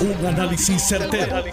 [0.00, 1.44] Un análisis certero,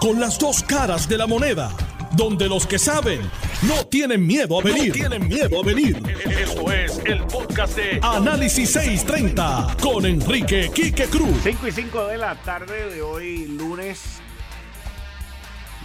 [0.00, 1.70] Con las dos caras de la moneda.
[2.16, 3.20] Donde los que saben
[3.62, 4.92] no tienen miedo a venir.
[4.92, 6.02] tienen miedo a venir.
[6.28, 11.38] Esto es el podcast de Análisis 630 con Enrique Quique Cruz.
[11.44, 14.20] 5 y 5 de la tarde de hoy, lunes.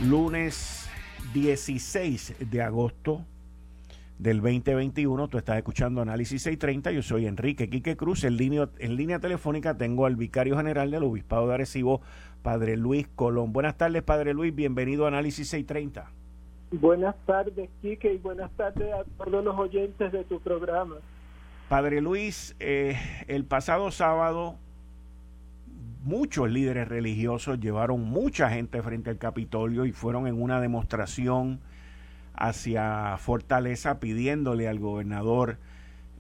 [0.01, 0.89] Lunes
[1.33, 3.23] 16 de agosto
[4.19, 5.27] del 2021.
[5.27, 6.91] Tú estás escuchando Análisis 630.
[6.91, 8.23] Yo soy Enrique Quique Cruz.
[8.23, 12.01] En línea, en línea telefónica tengo al vicario general del Obispado de Arecibo,
[12.41, 13.53] Padre Luis Colón.
[13.53, 14.53] Buenas tardes, Padre Luis.
[14.53, 16.11] Bienvenido a Análisis 630.
[16.71, 20.95] Buenas tardes, Quique, y buenas tardes a todos los oyentes de tu programa.
[21.69, 22.97] Padre Luis, eh,
[23.27, 24.55] el pasado sábado
[26.03, 31.59] muchos líderes religiosos llevaron mucha gente frente al Capitolio y fueron en una demostración
[32.37, 35.57] hacia Fortaleza pidiéndole al gobernador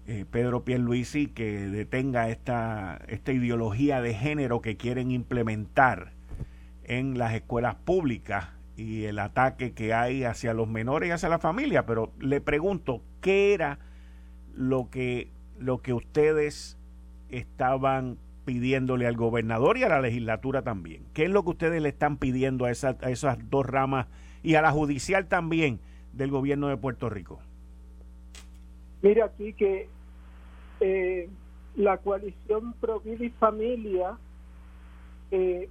[0.07, 6.13] eh, Pedro Pierluisi que detenga esta, esta ideología de género que quieren implementar
[6.85, 8.47] en las escuelas públicas
[8.77, 11.85] y el ataque que hay hacia los menores y hacia la familia.
[11.85, 13.79] Pero le pregunto, ¿qué era
[14.55, 16.77] lo que, lo que ustedes
[17.29, 21.03] estaban pidiéndole al gobernador y a la legislatura también?
[21.13, 24.07] ¿Qué es lo que ustedes le están pidiendo a, a esas dos ramas
[24.41, 25.81] y a la judicial también
[26.17, 27.39] del gobierno de Puerto Rico?
[29.01, 29.87] Mira aquí que
[30.79, 31.29] eh,
[31.75, 34.17] la coalición Pro y Familia,
[35.31, 35.69] eh,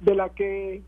[0.00, 0.82] de la que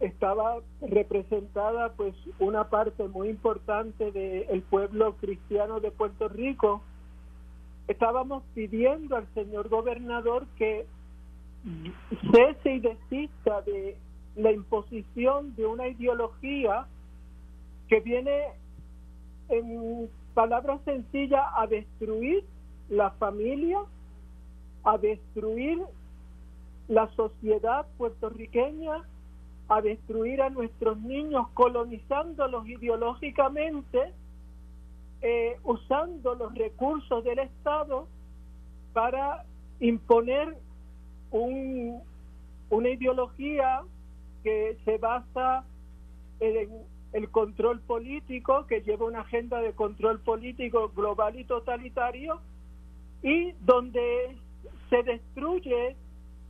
[0.00, 6.82] estaba representada pues una parte muy importante del pueblo cristiano de Puerto Rico,
[7.88, 10.86] estábamos pidiendo al señor gobernador que
[12.32, 13.96] cese y desista de
[14.36, 16.86] la imposición de una ideología
[17.92, 18.46] que viene
[19.50, 22.42] en palabras sencillas a destruir
[22.88, 23.80] la familia,
[24.82, 25.78] a destruir
[26.88, 29.04] la sociedad puertorriqueña,
[29.68, 34.14] a destruir a nuestros niños, colonizándolos ideológicamente,
[35.20, 38.08] eh, usando los recursos del Estado
[38.94, 39.44] para
[39.80, 40.56] imponer
[41.30, 42.00] un,
[42.70, 43.82] una ideología
[44.42, 45.66] que se basa
[46.40, 52.40] en, el control político, que lleva una agenda de control político global y totalitario,
[53.22, 54.36] y donde
[54.88, 55.96] se destruye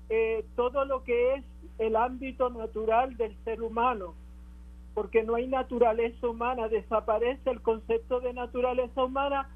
[0.09, 1.45] eh, todo lo que es
[1.78, 4.15] el ámbito natural del ser humano,
[4.95, 9.49] porque no hay naturaleza humana, desaparece el concepto de naturaleza humana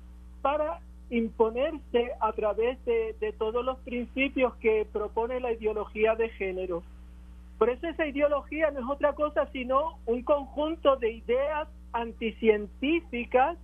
[0.42, 0.80] para
[1.10, 6.82] imponerse a través de todos los principios que propone la ideología de género.
[7.58, 13.56] Por eso esa ideología no es otra cosa sino un conjunto de ideas anticientíficas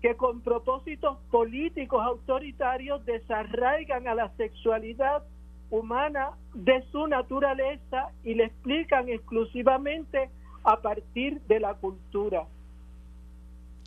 [0.00, 5.22] que con propósitos políticos autoritarios desarraigan a la sexualidad
[5.70, 10.28] humana de su naturaleza y le explican exclusivamente
[10.64, 12.46] a partir de la cultura.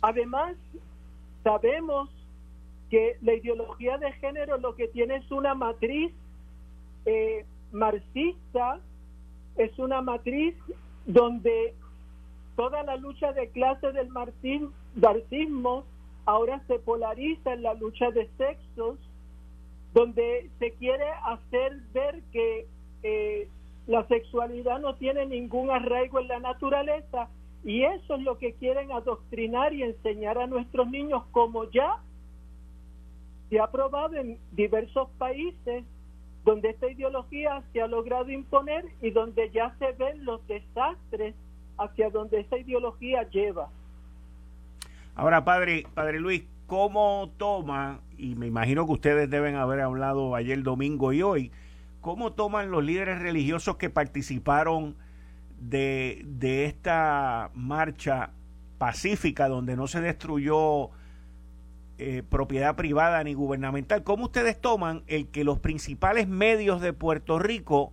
[0.02, 0.56] Además,
[1.44, 2.10] sabemos
[2.90, 6.12] que la ideología de género lo que tiene es una matriz
[7.04, 8.80] eh, marxista
[9.56, 10.54] es una matriz
[11.06, 11.74] donde
[12.56, 15.84] toda la lucha de clase del marxismo
[16.24, 18.98] ahora se polariza en la lucha de sexos,
[19.94, 22.66] donde se quiere hacer ver que
[23.02, 23.48] eh,
[23.86, 27.28] la sexualidad no tiene ningún arraigo en la naturaleza
[27.64, 32.00] y eso es lo que quieren adoctrinar y enseñar a nuestros niños como ya
[33.48, 35.84] se ha probado en diversos países
[36.46, 41.34] donde esta ideología se ha logrado imponer y donde ya se ven los desastres
[41.76, 43.68] hacia donde esa ideología lleva.
[45.16, 50.62] Ahora, padre, padre Luis, ¿cómo toma, y me imagino que ustedes deben haber hablado ayer
[50.62, 51.50] domingo y hoy,
[52.00, 54.94] cómo toman los líderes religiosos que participaron
[55.58, 58.30] de, de esta marcha
[58.78, 60.90] pacífica donde no se destruyó
[61.98, 64.02] eh, propiedad privada ni gubernamental.
[64.02, 67.92] ¿Cómo ustedes toman el que los principales medios de Puerto Rico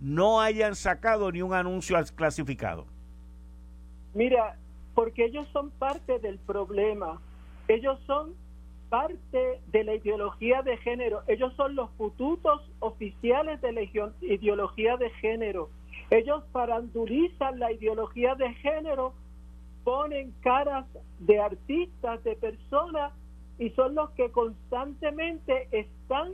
[0.00, 2.86] no hayan sacado ni un anuncio clasificado?
[4.12, 4.56] Mira,
[4.94, 7.20] porque ellos son parte del problema.
[7.68, 8.34] Ellos son
[8.88, 11.22] parte de la ideología de género.
[11.26, 15.70] Ellos son los fututos oficiales de la ideología de género.
[16.10, 19.14] Ellos parandulizan la ideología de género,
[19.84, 20.86] ponen caras
[21.20, 23.12] de artistas, de personas
[23.58, 26.32] y son los que constantemente están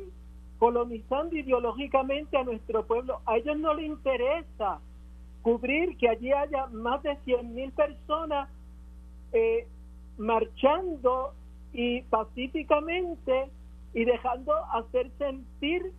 [0.58, 3.20] colonizando ideológicamente a nuestro pueblo.
[3.26, 4.80] A ellos no les interesa
[5.42, 8.48] cubrir que allí haya más de 100 mil personas
[9.32, 9.66] eh,
[10.18, 11.32] marchando
[11.72, 13.50] y pacíficamente
[13.94, 15.92] y dejando hacer sentir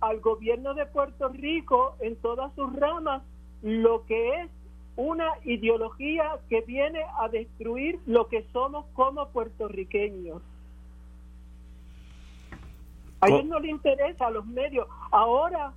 [0.00, 3.22] al gobierno de Puerto Rico en todas sus ramas
[3.62, 4.50] lo que es
[4.96, 10.42] una ideología que viene a destruir lo que somos como puertorriqueños.
[13.22, 14.88] A ellos no le interesa a los medios.
[15.12, 15.72] Ahora,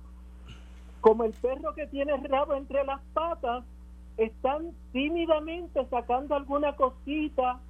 [1.00, 3.64] como el perro que tiene el rabo entre las patas,
[4.16, 7.60] están tímidamente sacando alguna cosita,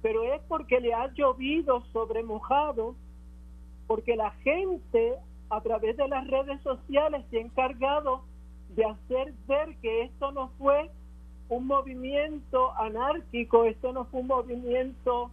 [0.00, 2.94] pero es porque le ha llovido sobre mojado,
[3.86, 5.18] porque la gente
[5.50, 8.22] a través de las redes sociales se ha encargado
[8.70, 10.90] de hacer ver que esto no fue
[11.50, 15.30] un movimiento anárquico, esto no fue un movimiento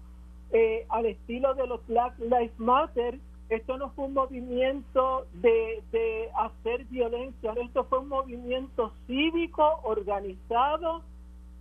[0.51, 6.85] eh, al estilo de los Black Lives Matter, esto no fue un movimiento de, hacer
[6.85, 11.01] violencia, esto fue un movimiento cívico, organizado,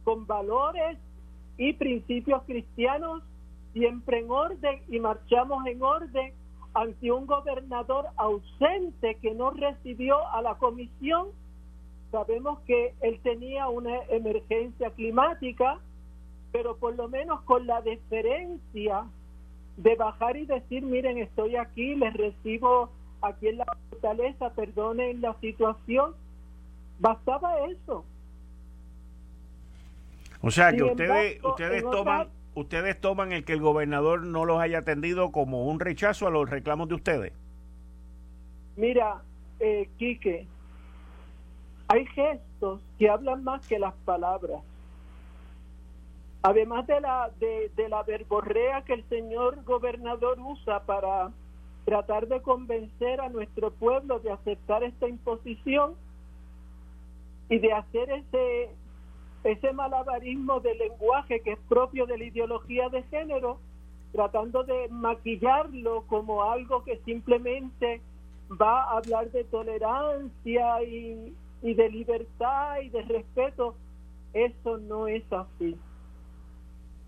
[0.05, 0.99] con valores
[1.57, 3.23] y principios cristianos,
[3.73, 6.33] siempre en orden y marchamos en orden
[6.75, 11.29] ante un gobernador ausente que no recibió a la comisión.
[12.11, 15.81] Sabemos que él tenía una emergencia climática,
[16.53, 19.05] pero por lo menos con la deferencia
[19.79, 22.91] de bajar y decir, miren, estoy aquí, les recibo
[23.23, 26.15] aquí en la fortaleza, perdonen la situación,
[26.99, 28.05] bastaba eso.
[30.41, 32.29] O sea, que ustedes, ustedes toman...
[32.55, 36.51] ¿Ustedes toman el que el gobernador no los haya atendido como un rechazo a los
[36.51, 37.33] reclamos de ustedes?
[38.75, 39.23] Mira,
[39.61, 40.45] eh, Quique,
[41.87, 44.61] hay gestos que hablan más que las palabras.
[46.49, 51.31] Además de la, de, la verborrea que el señor gobernador usa para
[51.85, 55.93] tratar de convencer a nuestro pueblo de aceptar esta imposición
[57.51, 58.71] y de hacer ese,
[59.45, 63.59] ese malabarismo de lenguaje que es propio de la ideología de género,
[64.13, 68.01] tratando de maquillarlo como algo que simplemente
[68.59, 73.75] va a hablar de tolerancia y, y de libertad y de respeto,
[74.33, 75.77] eso no es así.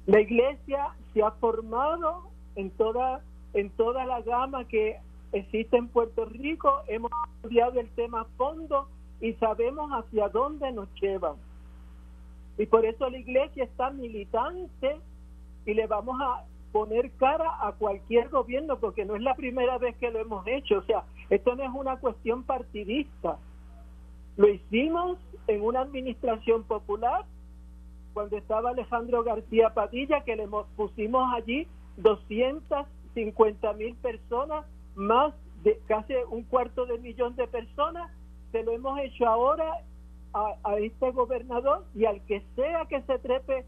[0.07, 4.99] La iglesia se ha formado en toda, en toda la gama que
[5.33, 8.89] existe en Puerto Rico, hemos estudiado el tema a fondo
[9.21, 11.37] y sabemos hacia dónde nos llevan.
[12.59, 15.01] Y por eso la iglesia está militante
[15.67, 19.97] y le vamos a poner cara a cualquier gobierno porque no es la primera vez
[19.97, 20.79] que lo hemos hecho.
[20.79, 23.39] O sea, esto no es una cuestión partidista.
[24.37, 27.25] Lo hicimos en una administración popular,
[28.13, 31.67] cuando estaba Alejandro García Padilla, que le pusimos allí
[31.97, 38.11] 250 mil personas, más de casi un cuarto de millón de personas.
[38.53, 39.85] Se lo hemos hecho ahora
[40.33, 43.65] a, este gobernador y al que sea que se trepe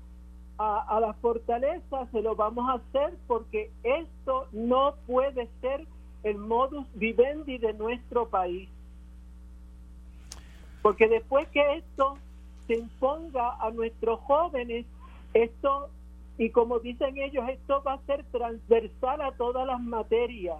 [0.58, 5.86] a, a, la fortaleza, se lo vamos a hacer porque esto no puede ser
[6.22, 8.68] el modus vivendi de nuestro país.
[10.82, 12.16] Porque después que esto
[12.72, 14.86] se imponga a nuestros jóvenes,
[15.34, 15.90] esto,
[16.38, 20.56] y como dicen ellos, esto va a ser transversal a todas las materias.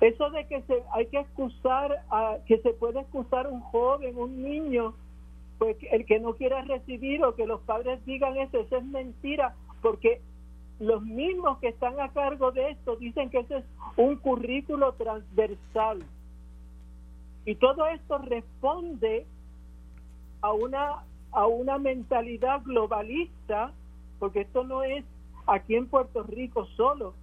[0.00, 4.42] Eso de que se, hay que excusar, a, que se puede excusar un joven, un
[4.42, 4.94] niño,
[5.58, 9.54] pues el que no quiera recibir o que los padres digan eso, eso es mentira,
[9.80, 10.20] porque
[10.80, 13.64] los mismos que están a cargo de esto dicen que ese es
[13.96, 16.04] un currículo transversal.
[17.46, 19.26] Y todo esto responde
[20.42, 21.04] a una,
[21.34, 23.72] a una mentalidad globalista,
[24.18, 25.04] porque esto no es
[25.46, 27.14] aquí en Puerto Rico solo.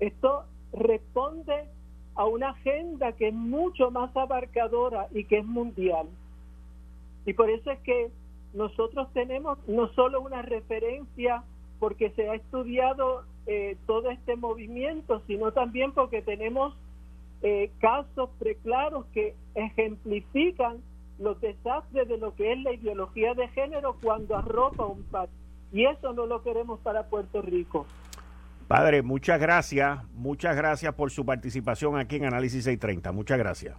[0.00, 1.68] Esto responde
[2.14, 6.08] a una agenda que es mucho más abarcadora y que es mundial.
[7.26, 8.10] Y por eso es que
[8.54, 11.44] nosotros tenemos no solo una referencia
[11.78, 16.74] porque se ha estudiado eh, todo este movimiento, sino también porque tenemos
[17.42, 20.78] eh, casos preclaros que ejemplifican
[21.20, 25.30] los desastres de lo que es la ideología de género cuando arropa un país.
[25.72, 27.86] Y eso no lo queremos para Puerto Rico.
[28.66, 33.12] Padre, muchas gracias, muchas gracias por su participación aquí en Análisis 630.
[33.12, 33.76] Muchas gracias.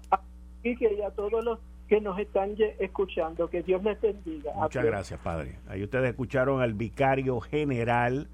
[0.64, 4.52] Y que a todos los que nos están escuchando, que Dios les bendiga.
[4.56, 5.60] Muchas gracias, Padre.
[5.68, 8.30] Ahí ustedes escucharon al vicario general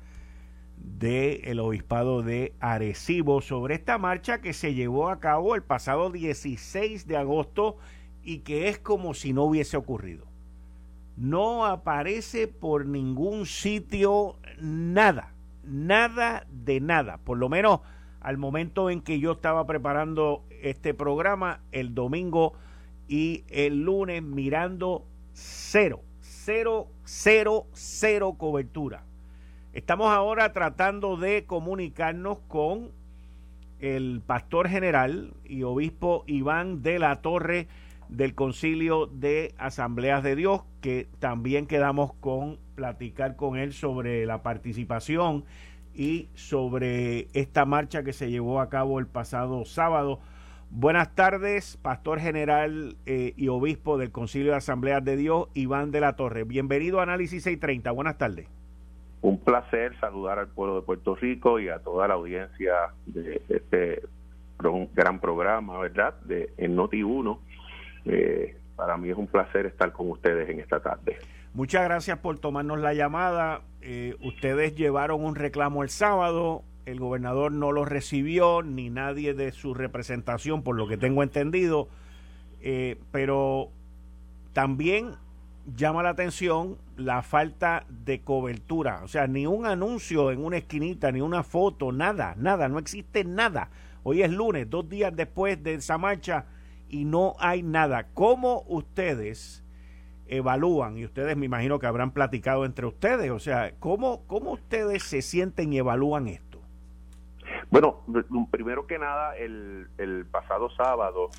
[0.78, 7.08] del obispado de Arecibo sobre esta marcha que se llevó a cabo el pasado 16
[7.08, 7.78] de agosto
[8.28, 10.26] y que es como si no hubiese ocurrido.
[11.16, 17.80] No aparece por ningún sitio nada, nada de nada, por lo menos
[18.20, 22.52] al momento en que yo estaba preparando este programa el domingo
[23.08, 29.06] y el lunes mirando cero, cero, cero, cero cobertura.
[29.72, 32.92] Estamos ahora tratando de comunicarnos con
[33.80, 37.70] el pastor general y obispo Iván de la Torre
[38.10, 44.44] del Concilio de Asambleas de Dios, que también quedamos con platicar con él sobre la
[44.44, 45.46] participación
[45.94, 50.20] y sobre esta marcha que se llevó a cabo el pasado sábado.
[50.70, 56.02] Buenas tardes, Pastor General eh, y Obispo del Concilio de Asambleas de Dios, Iván de
[56.02, 56.44] la Torre.
[56.44, 57.92] Bienvenido a Análisis 630.
[57.92, 58.48] Buenas tardes.
[59.22, 62.74] Un placer saludar al pueblo de Puerto Rico y a toda la audiencia
[63.06, 64.04] de este
[64.94, 66.16] gran programa, ¿verdad?
[66.26, 67.40] De en Noti 1.
[68.08, 71.18] Eh, para mí es un placer estar con ustedes en esta tarde.
[71.54, 73.62] Muchas gracias por tomarnos la llamada.
[73.82, 79.52] Eh, ustedes llevaron un reclamo el sábado, el gobernador no lo recibió, ni nadie de
[79.52, 81.88] su representación, por lo que tengo entendido,
[82.62, 83.70] eh, pero
[84.54, 85.16] también
[85.76, 91.12] llama la atención la falta de cobertura, o sea, ni un anuncio en una esquinita,
[91.12, 93.70] ni una foto, nada, nada, no existe nada.
[94.04, 96.46] Hoy es lunes, dos días después de esa marcha,
[96.90, 98.08] y no hay nada.
[98.14, 99.64] ¿Cómo ustedes
[100.28, 105.04] evalúan, y ustedes me imagino que habrán platicado entre ustedes, o sea, ¿cómo, cómo ustedes
[105.04, 106.60] se sienten y evalúan esto?
[107.72, 108.02] Bueno,
[108.52, 111.30] primero que nada, el, el pasado sábado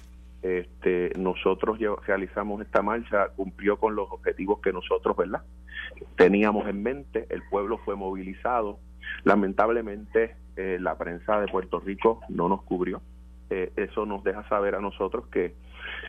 [0.43, 5.43] este, nosotros realizamos esta marcha, cumplió con los objetivos que nosotros, ¿verdad?
[6.17, 8.79] Teníamos en mente, el pueblo fue movilizado,
[9.25, 13.01] lamentablemente eh, la prensa de Puerto Rico no nos cubrió,
[13.51, 15.55] eh, eso nos deja saber a nosotros que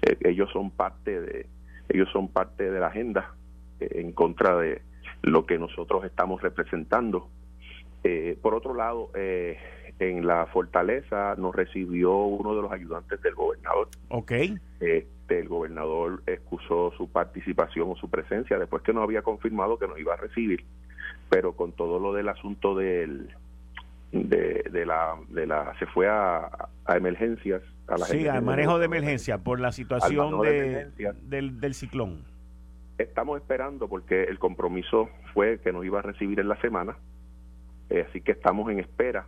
[0.02, 1.48] eh, ellos son parte de
[1.90, 3.34] ellos son parte de la agenda
[3.80, 4.82] en contra de
[5.24, 7.30] lo que nosotros estamos representando.
[8.42, 13.90] por otro lado, en la fortaleza nos recibió uno de los ayudantes del gobernador.
[14.10, 14.32] Ok.
[14.80, 19.88] Este, el gobernador excusó su participación o su presencia después que no había confirmado que
[19.88, 20.64] nos iba a recibir,
[21.30, 23.30] pero con todo lo del asunto del
[24.12, 26.50] de, de la de la se fue a,
[26.86, 30.88] a emergencias a la sí al manejo de emergencia por la situación de,
[31.24, 32.24] del, del ciclón.
[32.98, 36.98] Estamos esperando porque el compromiso fue que nos iba a recibir en la semana
[37.90, 39.26] eh, así que estamos en espera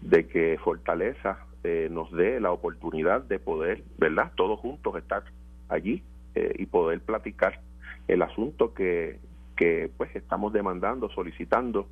[0.00, 4.32] de que Fortaleza eh, nos dé la oportunidad de poder, ¿verdad?
[4.34, 5.22] Todos juntos estar
[5.68, 6.02] allí
[6.34, 7.60] eh, y poder platicar
[8.08, 9.18] el asunto que,
[9.56, 11.88] que pues estamos demandando, solicitando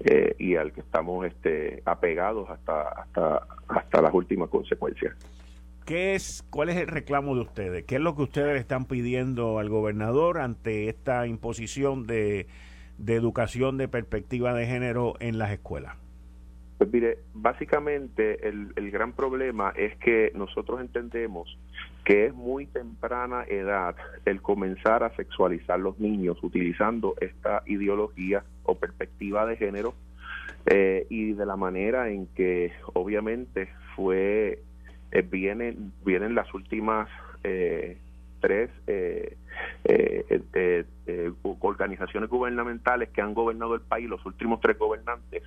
[0.00, 5.14] eh, y al que estamos este, apegados hasta, hasta, hasta las últimas consecuencias.
[5.84, 7.84] ¿Qué es, ¿Cuál es el reclamo de ustedes?
[7.84, 12.46] ¿Qué es lo que ustedes le están pidiendo al gobernador ante esta imposición de,
[12.96, 15.96] de educación de perspectiva de género en las escuelas?
[16.80, 21.58] Pues mire, básicamente el, el, gran problema es que nosotros entendemos
[22.06, 28.76] que es muy temprana edad el comenzar a sexualizar los niños utilizando esta ideología o
[28.76, 29.92] perspectiva de género
[30.64, 34.62] eh, y de la manera en que obviamente fue
[35.12, 37.10] eh, vienen vienen las últimas
[37.44, 37.98] eh,
[38.40, 39.36] tres eh,
[39.84, 40.84] eh,
[41.42, 45.42] organizaciones gubernamentales que han gobernado el país los últimos tres gobernantes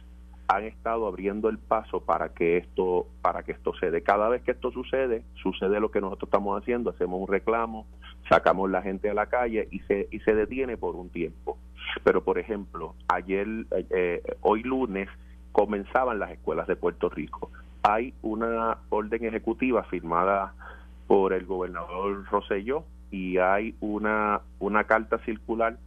[0.55, 4.03] han estado abriendo el paso para que esto para que esto sucede.
[4.03, 7.87] Cada vez que esto sucede, sucede lo que nosotros estamos haciendo, hacemos un reclamo,
[8.29, 11.57] sacamos la gente a la calle y se y se detiene por un tiempo.
[12.03, 13.47] Pero por ejemplo, ayer
[13.89, 15.09] eh, hoy lunes
[15.51, 17.51] comenzaban las escuelas de Puerto Rico.
[17.83, 20.53] Hay una orden ejecutiva firmada
[21.07, 25.77] por el gobernador Roselló y hay una una carta circular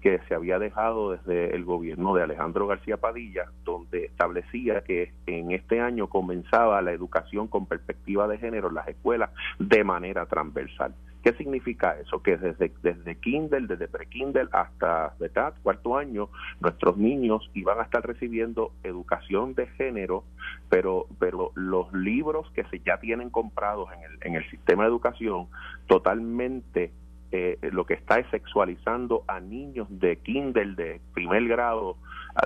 [0.00, 5.52] que se había dejado desde el gobierno de Alejandro García Padilla, donde establecía que en
[5.52, 10.94] este año comenzaba la educación con perspectiva de género en las escuelas de manera transversal.
[11.26, 12.22] ¿Qué significa eso?
[12.22, 15.54] Que desde, desde Kindle, desde pre-Kindle hasta ¿verdad?
[15.60, 16.28] cuarto año,
[16.60, 20.22] nuestros niños iban a estar recibiendo educación de género,
[20.68, 24.90] pero, pero los libros que se ya tienen comprados en el, en el sistema de
[24.90, 25.48] educación
[25.88, 26.92] totalmente
[27.32, 31.96] eh, lo que está es sexualizando a niños de kinder, de primer grado,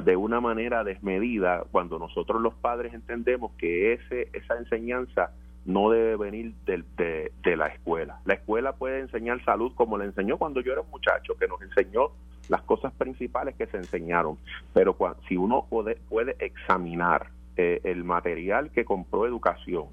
[0.05, 5.33] de una manera desmedida, cuando nosotros los padres entendemos que ese, esa enseñanza
[5.67, 8.21] no debe venir de, de, la escuela.
[8.25, 11.61] La escuela puede enseñar salud como le enseñó cuando yo era un muchacho, que nos
[11.61, 12.13] enseñó
[12.49, 14.39] las cosas principales que se enseñaron.
[14.73, 14.97] Pero
[15.29, 19.87] si uno puede, puede examinar eh, el material que compró educación,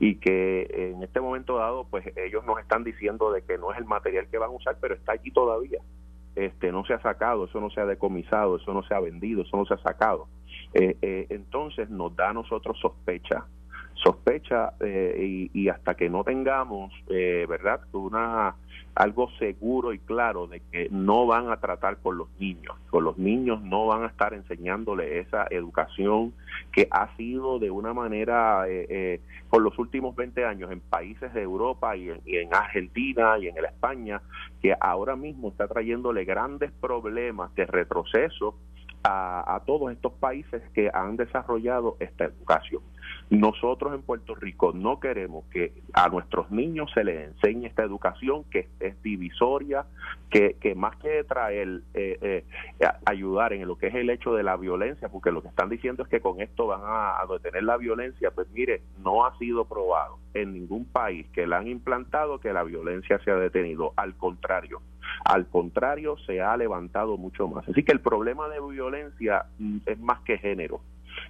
[0.00, 3.78] y que en este momento dado pues ellos nos están diciendo de que no es
[3.78, 5.80] el material que van a usar pero está allí todavía.
[6.34, 9.42] Este no se ha sacado eso no se ha decomisado eso no se ha vendido
[9.42, 10.26] eso no se ha sacado.
[10.72, 13.46] Eh, eh, entonces nos da a nosotros sospecha
[14.04, 18.54] sospecha eh, y, hasta que no tengamos, eh, ¿verdad?, una
[18.94, 23.18] algo seguro y claro de que no van a tratar con los niños, con los
[23.18, 26.32] niños no van a estar enseñándole esa educación
[26.72, 29.20] que ha sido de una manera eh, eh,
[29.50, 34.22] por los últimos 20 años en países de Europa y en, Argentina y en España,
[34.62, 38.56] que ahora mismo está trayéndole grandes problemas de retroceso
[39.02, 42.80] a, todos estos países que han desarrollado esta educación.
[43.30, 48.44] Nosotros en Puerto Rico no queremos que a nuestros niños se les enseñe esta educación
[48.44, 49.86] que es divisoria,
[50.30, 52.44] que, que más que traer, eh, eh,
[53.06, 56.02] ayudar en lo que es el hecho de la violencia, porque lo que están diciendo
[56.02, 59.64] es que con esto van a, a detener la violencia, pues mire, no ha sido
[59.64, 63.92] probado en ningún país que la han implantado que la violencia se ha detenido.
[63.96, 64.80] Al contrario,
[65.24, 67.68] al contrario, se ha levantado mucho más.
[67.68, 70.80] Así que el problema de violencia mm, es más que género.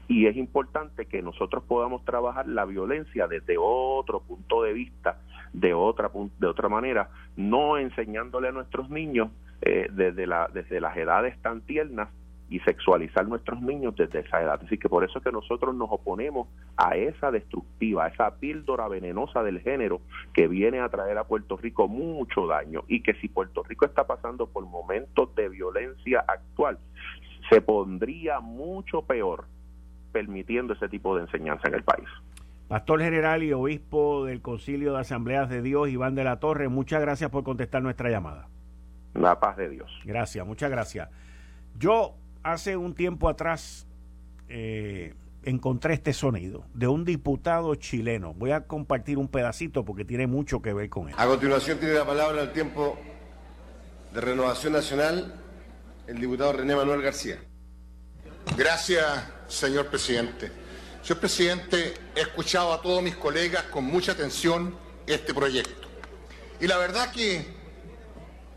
[0.09, 5.19] Y es importante que nosotros podamos trabajar la violencia desde otro punto de vista,
[5.53, 9.31] de otra, de otra manera, no enseñándole a nuestros niños
[9.63, 12.09] eh, desde, la, desde las edades tan tiernas
[12.51, 14.61] y sexualizar nuestros niños desde esa edad.
[14.65, 18.89] Así que por eso es que nosotros nos oponemos a esa destructiva, a esa píldora
[18.89, 20.01] venenosa del género
[20.33, 24.07] que viene a traer a Puerto Rico mucho daño y que si Puerto Rico está
[24.07, 26.79] pasando por momentos de violencia actual,
[27.51, 29.47] se pondría mucho peor
[30.15, 32.09] permitiendo ese tipo de enseñanza en el país.
[32.69, 37.01] Pastor General y Obispo del Concilio de Asambleas de Dios, Iván de la Torre, muchas
[37.01, 38.49] gracias por contestar nuestra llamada.
[39.15, 39.91] La paz de Dios.
[40.05, 41.09] Gracias, muchas gracias.
[41.79, 43.89] Yo hace un tiempo atrás
[44.49, 48.35] eh, encontré este sonido de un diputado chileno.
[48.35, 51.15] Voy a compartir un pedacito porque tiene mucho que ver con él.
[51.19, 52.97] A continuación tiene la palabra el tiempo
[54.15, 55.35] de Renovación Nacional
[56.07, 57.39] el diputado René Manuel García.
[58.57, 60.51] Gracias, señor presidente.
[61.03, 65.89] Señor presidente, he escuchado a todos mis colegas con mucha atención este proyecto.
[66.61, 67.47] Y la verdad que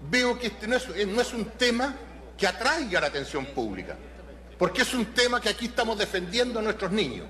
[0.09, 1.95] veo que este no es un tema
[2.37, 3.97] que atraiga la atención pública,
[4.57, 7.27] porque es un tema que aquí estamos defendiendo a nuestros niños.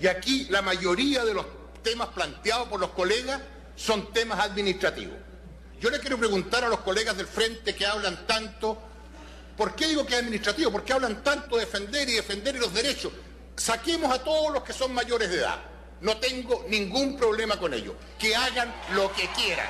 [0.00, 1.46] Y aquí la mayoría de los
[1.82, 3.40] temas planteados por los colegas
[3.76, 5.16] son temas administrativos.
[5.80, 8.78] Yo le quiero preguntar a los colegas del frente que hablan tanto,
[9.58, 10.72] ¿por qué digo que es administrativo?
[10.72, 13.12] ¿Por qué hablan tanto de defender y defender los derechos?
[13.56, 15.58] Saquemos a todos los que son mayores de edad.
[16.00, 17.96] No tengo ningún problema con ello.
[18.18, 19.66] Que hagan lo que quieran.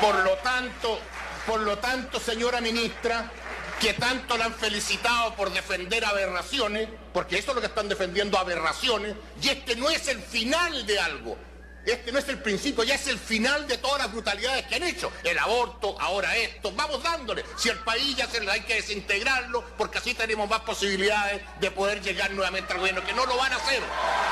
[0.00, 0.98] Por lo tanto,
[1.46, 3.30] por lo tanto, señora ministra,
[3.80, 8.38] que tanto la han felicitado por defender aberraciones, porque eso es lo que están defendiendo,
[8.38, 11.36] aberraciones, y este no es el final de algo.
[11.86, 14.82] Este no es el principio, ya es el final de todas las brutalidades que han
[14.84, 15.12] hecho.
[15.22, 17.44] El aborto, ahora esto, vamos dándole.
[17.58, 21.70] Si el país ya se le hay que desintegrarlo, porque así tenemos más posibilidades de
[21.70, 23.82] poder llegar nuevamente al gobierno, que no lo van a hacer,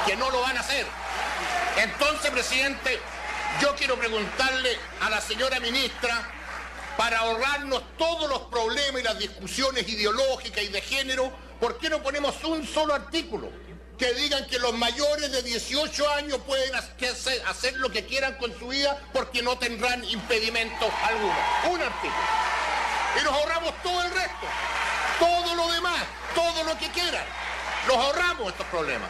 [0.07, 0.87] que no lo van a hacer.
[1.77, 2.99] Entonces, presidente,
[3.61, 6.33] yo quiero preguntarle a la señora ministra
[6.97, 12.03] para ahorrarnos todos los problemas y las discusiones ideológicas y de género, ¿por qué no
[12.03, 13.51] ponemos un solo artículo?
[14.03, 18.67] Que digan que los mayores de 18 años pueden hacer lo que quieran con su
[18.67, 21.37] vida porque no tendrán impedimento alguno.
[21.71, 22.12] Un artículo.
[23.21, 24.47] Y nos ahorramos todo el resto.
[25.21, 26.01] Todo lo demás,
[26.35, 27.25] todo lo que quieran.
[27.87, 29.09] Nos ahorramos estos problemas.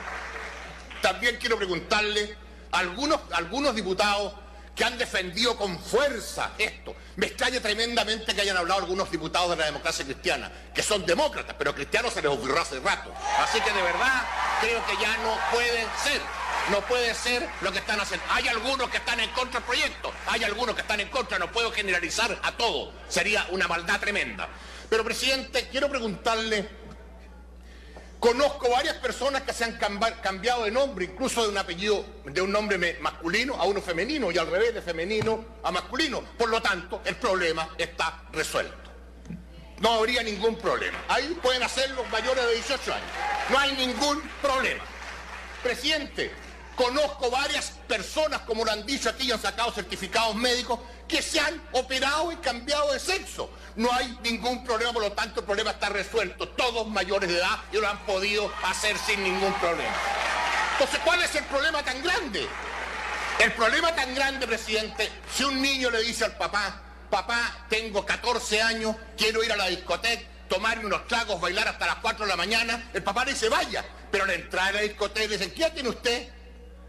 [1.01, 2.37] También quiero preguntarle
[2.73, 4.35] algunos, algunos diputados
[4.75, 6.95] que han defendido con fuerza esto.
[7.17, 11.55] Me extraña tremendamente que hayan hablado algunos diputados de la democracia cristiana, que son demócratas,
[11.59, 13.13] pero cristianos se les ocurrió hace rato.
[13.39, 14.25] Así que de verdad
[14.61, 16.21] creo que ya no pueden ser.
[16.71, 18.25] No puede ser lo que están haciendo.
[18.31, 21.51] Hay algunos que están en contra del proyecto, hay algunos que están en contra, no
[21.51, 22.93] puedo generalizar a todo.
[23.09, 24.49] Sería una maldad tremenda.
[24.89, 26.69] Pero, presidente, quiero preguntarle
[28.23, 29.77] Conozco varias personas que se han
[30.23, 34.39] cambiado de nombre, incluso de un apellido, de un nombre masculino a uno femenino y
[34.39, 36.23] al revés, de femenino a masculino.
[36.39, 38.93] Por lo tanto, el problema está resuelto.
[39.81, 41.03] No habría ningún problema.
[41.09, 43.09] Ahí pueden hacer los mayores de 18 años.
[43.51, 44.85] No hay ningún problema.
[45.65, 46.31] Presidente,
[46.77, 50.79] conozco varias personas, como lo han dicho aquí, y han sacado certificados médicos,
[51.13, 55.41] que se han operado y cambiado de sexo no hay ningún problema, por lo tanto
[55.41, 56.49] el problema está resuelto.
[56.49, 59.95] Todos mayores de edad y lo han podido hacer sin ningún problema.
[60.73, 62.49] Entonces, ¿cuál es el problema tan grande?
[63.39, 68.63] El problema tan grande, presidente, si un niño le dice al papá, papá, tengo 14
[68.63, 72.37] años, quiero ir a la discoteca, tomarme unos tragos, bailar hasta las 4 de la
[72.37, 75.71] mañana, el papá le dice, vaya, pero al entrar a la discoteca le dicen, ¿qué
[75.71, 76.29] tiene usted?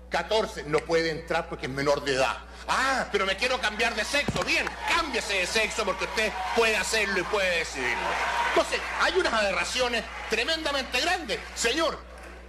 [0.09, 2.37] 14, no puede entrar porque es menor de edad.
[2.67, 4.43] Ah, pero me quiero cambiar de sexo.
[4.43, 8.07] Bien, cámbiese de sexo porque usted puede hacerlo y puede decidirlo.
[8.49, 11.39] Entonces, hay unas aberraciones tremendamente grandes.
[11.55, 11.99] Señor,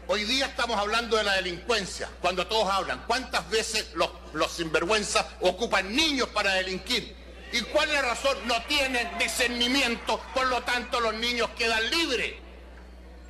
[0.07, 3.03] Hoy día estamos hablando de la delincuencia, cuando todos hablan.
[3.07, 7.17] ¿Cuántas veces los, los sinvergüenzas ocupan niños para delinquir?
[7.53, 8.37] ¿Y cuál es la razón?
[8.47, 12.35] No tienen discernimiento, por lo tanto los niños quedan libres.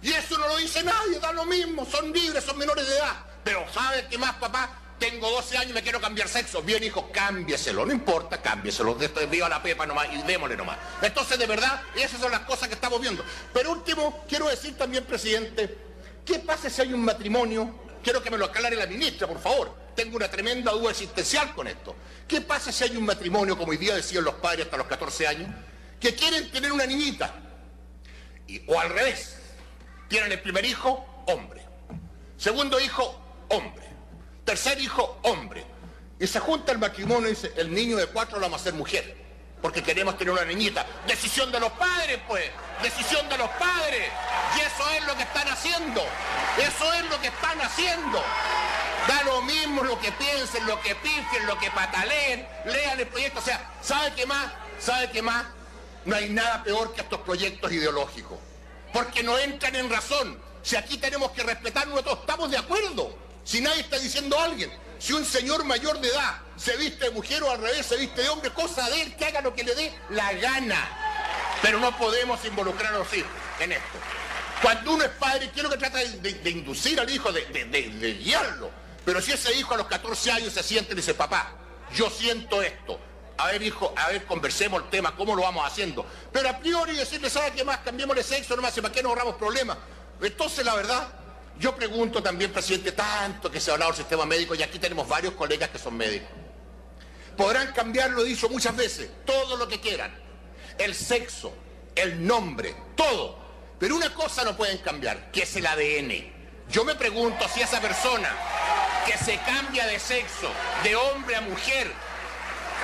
[0.02, 3.24] Y eso no lo dice nadie, da lo mismo, son libres, son menores de edad.
[3.44, 4.70] Pero ¿sabe qué más, papá?
[4.98, 6.62] Tengo 12 años y me quiero cambiar sexo.
[6.62, 7.84] Bien, hijo, cámbieselo.
[7.84, 8.94] No importa, cámbieselo.
[9.30, 10.78] Viva la pepa nomás y démosle nomás.
[11.02, 13.24] Entonces, de verdad, esas son las cosas que estamos viendo.
[13.52, 15.76] Pero último, quiero decir también, presidente,
[16.24, 17.74] ¿qué pasa si hay un matrimonio?
[18.02, 19.74] Quiero que me lo aclare la ministra, por favor.
[19.96, 21.96] Tengo una tremenda duda existencial con esto.
[22.28, 25.26] ¿Qué pasa si hay un matrimonio, como hoy día decían los padres hasta los 14
[25.26, 25.48] años,
[26.00, 27.34] que quieren tener una niñita?
[28.46, 29.38] Y, o al revés,
[30.08, 31.62] tienen el primer hijo, hombre.
[32.36, 33.93] Segundo hijo, hombre.
[34.44, 35.64] Tercer hijo, hombre.
[36.18, 38.74] Y se junta el matrimonio y dice, el niño de cuatro lo vamos a hacer
[38.74, 39.16] mujer,
[39.60, 40.86] porque queremos tener una niñita.
[41.06, 42.44] Decisión de los padres, pues.
[42.82, 44.08] Decisión de los padres.
[44.56, 46.02] Y eso es lo que están haciendo.
[46.58, 48.22] Eso es lo que están haciendo.
[49.08, 53.40] Da lo mismo lo que piensen, lo que pifien, lo que pataleen, lean el proyecto.
[53.40, 54.52] O sea, ¿sabe qué más?
[54.78, 55.44] ¿Sabe qué más?
[56.04, 58.38] No hay nada peor que estos proyectos ideológicos.
[58.92, 60.38] Porque no entran en razón.
[60.62, 63.23] Si aquí tenemos que respetarnos todos, estamos de acuerdo.
[63.44, 67.10] Si nadie está diciendo a alguien, si un señor mayor de edad se viste de
[67.10, 69.64] mujer o al revés se viste de hombre, cosa de él, que haga lo que
[69.64, 70.88] le dé la gana.
[71.60, 73.30] Pero no podemos involucrar a los hijos
[73.60, 73.98] en esto.
[74.62, 78.70] Cuando uno es padre, quiero que trata de, inducir al hijo, de, de, guiarlo.
[79.04, 81.52] Pero si ese hijo a los 14 años se siente y dice, papá,
[81.94, 82.98] yo siento esto.
[83.36, 86.06] A ver, hijo, a ver, conversemos el tema, cómo lo vamos haciendo.
[86.32, 87.78] Pero a priori decirle, ¿sabe qué más?
[87.78, 89.76] Cambiemos de sexo, nomás, ¿para qué nos ahorramos problemas?
[90.22, 91.08] Entonces, la verdad,
[91.58, 95.08] yo pregunto también, presidente, tanto que se ha hablado del sistema médico y aquí tenemos
[95.08, 96.28] varios colegas que son médicos.
[97.36, 100.14] Podrán cambiar, lo he dicho muchas veces, todo lo que quieran.
[100.78, 101.52] El sexo,
[101.94, 103.38] el nombre, todo.
[103.78, 106.32] Pero una cosa no pueden cambiar, que es el ADN.
[106.70, 108.30] Yo me pregunto si esa persona
[109.06, 110.50] que se cambia de sexo,
[110.82, 111.90] de hombre a mujer,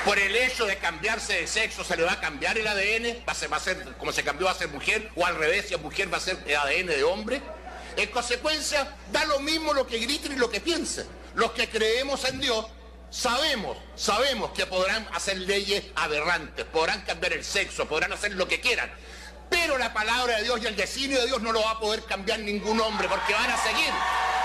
[0.05, 3.25] por el hecho de cambiarse de sexo, ¿se le va a cambiar el ADN?
[3.29, 5.11] ¿Va a ser, va a ser como se cambió a ser mujer?
[5.17, 7.43] ¿O al revés, si es mujer va a ser el ADN de hombre?
[7.97, 11.07] En consecuencia, da lo mismo lo que griten y lo que piensen.
[11.35, 12.67] Los que creemos en Dios
[13.11, 18.61] sabemos, sabemos que podrán hacer leyes aberrantes, podrán cambiar el sexo, podrán hacer lo que
[18.61, 18.91] quieran.
[19.49, 22.05] Pero la palabra de Dios y el designio de Dios no lo va a poder
[22.05, 23.93] cambiar ningún hombre, porque van a seguir,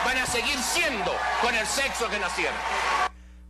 [0.04, 2.56] van a seguir siendo con el sexo que nacieron.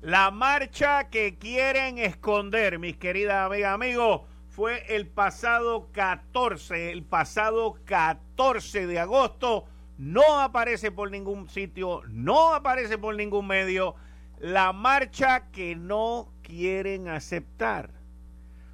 [0.02, 7.78] La marcha que quieren esconder, mis queridas amigas, amigos, fue el pasado 14, el pasado
[7.86, 9.66] 14 de agosto
[9.98, 13.96] no aparece por ningún sitio, no aparece por ningún medio
[14.40, 17.92] la marcha que no quieren aceptar.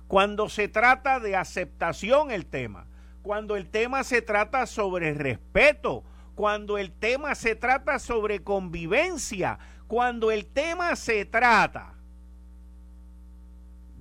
[0.08, 2.88] Cuando se trata de aceptación el tema,
[3.22, 6.04] cuando el tema se trata sobre respeto,
[6.36, 11.94] cuando el tema se trata sobre convivencia, cuando el tema se trata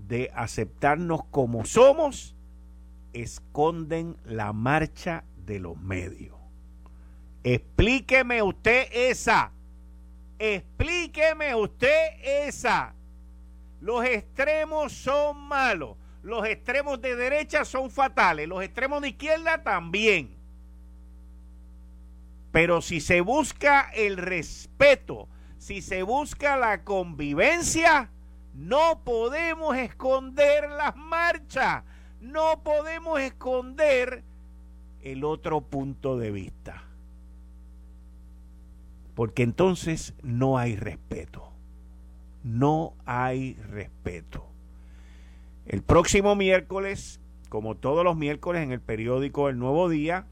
[0.09, 2.35] de aceptarnos como somos,
[3.13, 6.40] esconden la marcha de los medios.
[7.43, 9.53] Explíqueme usted esa.
[10.39, 12.95] Explíqueme usted esa.
[13.81, 15.97] Los extremos son malos.
[16.23, 18.47] Los extremos de derecha son fatales.
[18.47, 20.37] Los extremos de izquierda también.
[22.53, 28.11] Pero si se busca el respeto, si se busca la convivencia,
[28.53, 31.85] no podemos esconder las marchas.
[32.21, 34.25] No podemos esconder
[35.01, 36.90] el otro punto de vista
[39.21, 41.53] porque entonces no hay respeto.
[42.43, 44.47] No hay respeto.
[45.67, 50.25] El próximo miércoles, como todos los miércoles en el periódico El Nuevo Día,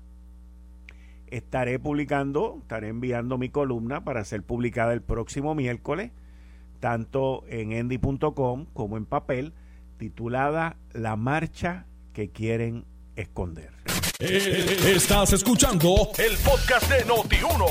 [1.27, 6.11] estaré publicando, estaré enviando mi columna para ser publicada el próximo miércoles,
[6.81, 9.53] tanto en endy.com como en papel,
[9.99, 13.71] titulada La marcha que quieren esconder.
[14.21, 17.65] Eh, estás escuchando el podcast de Noti1.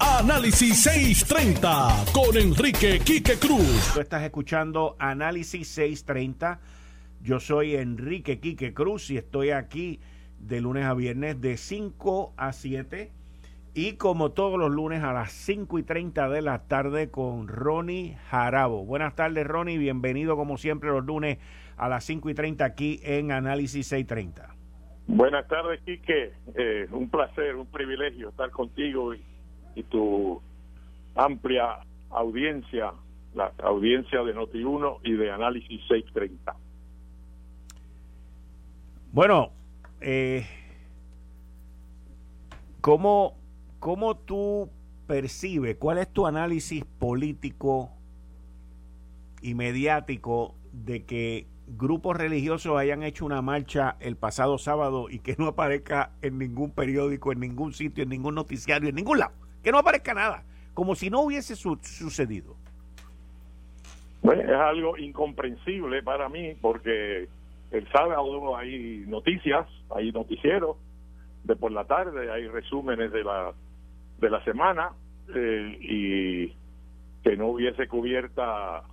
[0.00, 3.92] Análisis 630 con Enrique Quique Cruz.
[3.94, 6.58] Tú estás escuchando Análisis 630.
[7.20, 10.00] Yo soy Enrique Quique Cruz y estoy aquí
[10.40, 13.12] de lunes a viernes de 5 a 7.
[13.74, 18.16] Y como todos los lunes a las 5 y 30 de la tarde con Ronnie
[18.28, 18.84] Jarabo.
[18.84, 19.78] Buenas tardes, Ronnie.
[19.78, 21.38] Bienvenido como siempre los lunes
[21.76, 24.51] a las 5 y 30 aquí en Análisis 630.
[25.14, 26.32] Buenas tardes, Quique.
[26.54, 29.22] Eh, un placer, un privilegio estar contigo y,
[29.90, 30.40] tu
[31.14, 32.94] amplia audiencia,
[33.34, 36.56] la audiencia de Noti1 y de Análisis 630.
[39.12, 39.50] Bueno,
[40.00, 40.46] eh,
[42.80, 43.36] ¿cómo,
[43.80, 44.70] ¿cómo tú
[45.06, 47.90] percibes, cuál es tu análisis político
[49.42, 55.36] y mediático de que grupos religiosos hayan hecho una marcha el pasado sábado y que
[55.38, 59.72] no aparezca en ningún periódico, en ningún sitio, en ningún noticiario, en ningún lado, que
[59.72, 60.44] no aparezca nada,
[60.74, 62.56] como si no hubiese sucedido.
[64.22, 67.28] Bueno, es algo incomprensible para mí porque
[67.70, 70.76] el sábado hay noticias, hay noticieros
[71.44, 73.52] de por la tarde, hay resúmenes de la
[74.20, 74.92] de la semana
[75.34, 76.48] eh, y
[77.22, 78.84] que no hubiese cubierta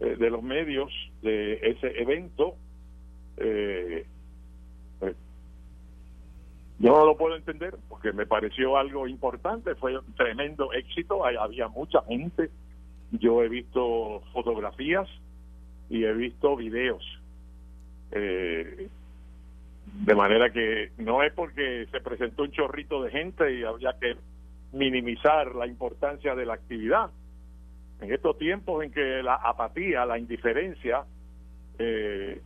[0.00, 0.90] eh, de los medios
[1.22, 2.56] de ese evento.
[3.36, 4.06] Eh,
[4.98, 5.14] pues,
[6.78, 11.68] yo no lo puedo entender porque me pareció algo importante, fue un tremendo éxito, había
[11.68, 12.50] mucha gente,
[13.12, 15.08] yo he visto fotografías
[15.90, 17.04] y he visto videos.
[18.12, 18.88] Eh,
[19.84, 24.16] de manera que no es porque se presentó un chorrito de gente y había que
[24.72, 27.10] minimizar la importancia de la actividad,
[28.00, 31.04] en estos tiempos en que la apatía, la indiferencia
[31.78, 32.40] eh,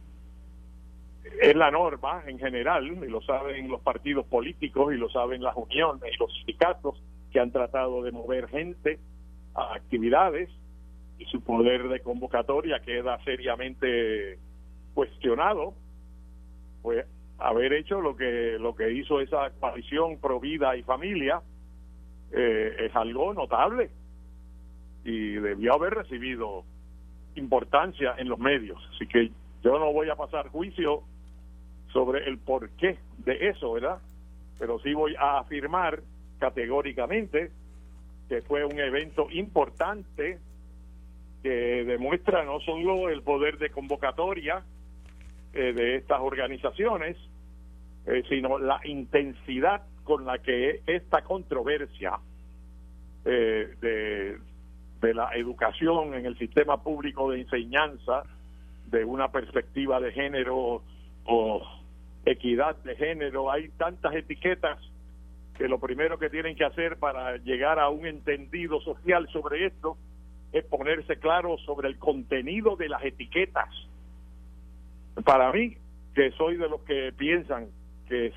[1.41, 5.57] es la norma en general, y lo saben los partidos políticos y lo saben las
[5.57, 8.99] uniones y los sindicatos que han tratado de mover gente
[9.55, 10.51] a actividades
[11.19, 14.39] y su poder de convocatoria queda seriamente
[14.95, 15.75] cuestionado,
[16.83, 17.07] pues
[17.39, 21.43] haber hecho lo que lo que hizo esa coalición pro vida y familia
[22.33, 23.91] eh, es algo notable
[25.05, 26.65] y debió haber recibido
[27.37, 28.79] importancia en los medios.
[28.95, 29.31] Así que
[29.63, 31.03] yo no voy a pasar juicio
[31.93, 33.99] sobre el porqué de eso, ¿verdad?
[34.59, 36.01] Pero sí voy a afirmar
[36.39, 37.51] categóricamente
[38.29, 40.39] que fue un evento importante
[41.43, 44.65] que demuestra no solo el poder de convocatoria
[45.53, 47.17] eh, de estas organizaciones,
[48.07, 52.19] eh, sino la intensidad con la que esta controversia
[53.25, 54.39] eh, de
[55.05, 58.25] de la educación en el sistema público de enseñanza
[58.87, 60.83] de una perspectiva de género
[61.27, 61.63] o
[62.25, 63.51] equidad de género.
[63.53, 64.79] Hay tantas etiquetas
[65.59, 69.99] que lo primero que tienen que hacer para llegar a un entendido social sobre esto
[70.53, 73.69] es ponerse claro sobre el contenido de las etiquetas.
[75.25, 75.77] Para mí,
[76.15, 77.69] que soy de los que piensan
[78.09, 78.33] que,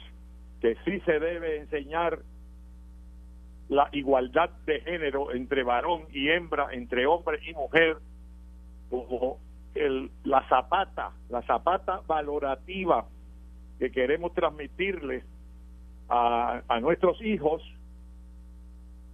[0.59, 2.19] que sí se debe enseñar
[3.69, 7.97] la igualdad de género entre varón y hembra, entre hombre y mujer,
[8.89, 9.39] como
[9.75, 13.05] el, la zapata, la zapata valorativa
[13.79, 15.23] que queremos transmitirles
[16.09, 17.61] a, a nuestros hijos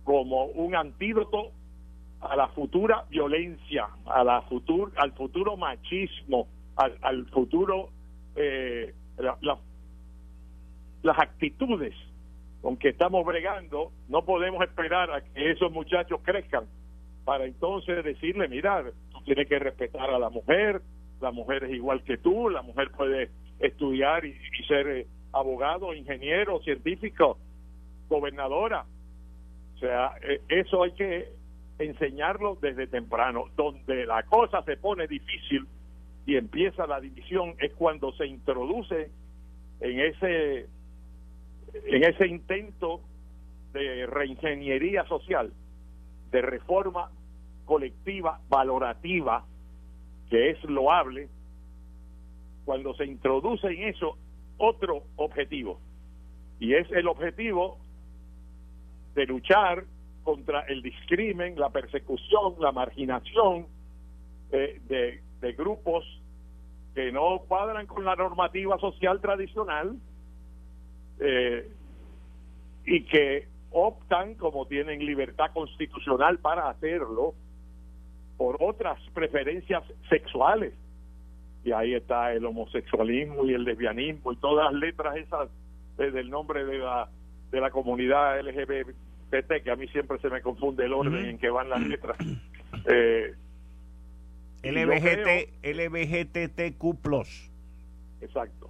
[0.03, 1.51] como un antídoto
[2.21, 7.89] a la futura violencia, a la futur, al futuro machismo, al, al futuro
[8.35, 8.93] eh,
[11.03, 11.93] las actitudes
[12.63, 16.63] con que estamos bregando, no podemos esperar a que esos muchachos crezcan
[17.25, 20.81] para entonces decirle, mira, tú tienes que respetar a la mujer,
[21.19, 24.33] la mujer es igual que tú, la mujer puede estudiar y,
[24.65, 27.37] ser eh, abogado, ingeniero, científico,
[28.07, 28.85] gobernadora.
[29.75, 31.27] O sea, eh, eso hay que
[31.79, 33.47] enseñarlo desde temprano.
[33.57, 35.67] Donde la cosa se pone difícil
[36.25, 39.11] y empieza la división es cuando se introduce
[39.81, 40.67] en ese
[41.73, 43.01] en ese intento
[43.73, 45.51] de reingeniería social,
[46.31, 47.11] de reforma
[47.65, 49.45] colectiva valorativa,
[50.29, 51.29] que es loable,
[52.65, 54.17] cuando se introduce en eso
[54.57, 55.79] otro objetivo,
[56.59, 57.77] y es el objetivo
[59.15, 59.85] de luchar
[60.23, 63.67] contra el discrimen, la persecución, la marginación
[64.51, 66.05] eh, de, de grupos
[66.95, 69.97] que no cuadran con la normativa social tradicional,
[71.25, 71.71] eh,
[72.85, 77.33] y que optan, como tienen libertad constitucional para hacerlo,
[78.37, 80.73] por otras preferencias sexuales.
[81.63, 85.49] Y ahí está el homosexualismo y el lesbianismo y todas las letras esas
[85.97, 87.07] del nombre de la,
[87.51, 91.49] de la comunidad LGBT, que a mí siempre se me confunde el orden en que
[91.49, 92.17] van las letras.
[92.85, 93.35] Eh,
[94.63, 96.83] LBGT, LBGTQ+.
[98.19, 98.69] Exacto.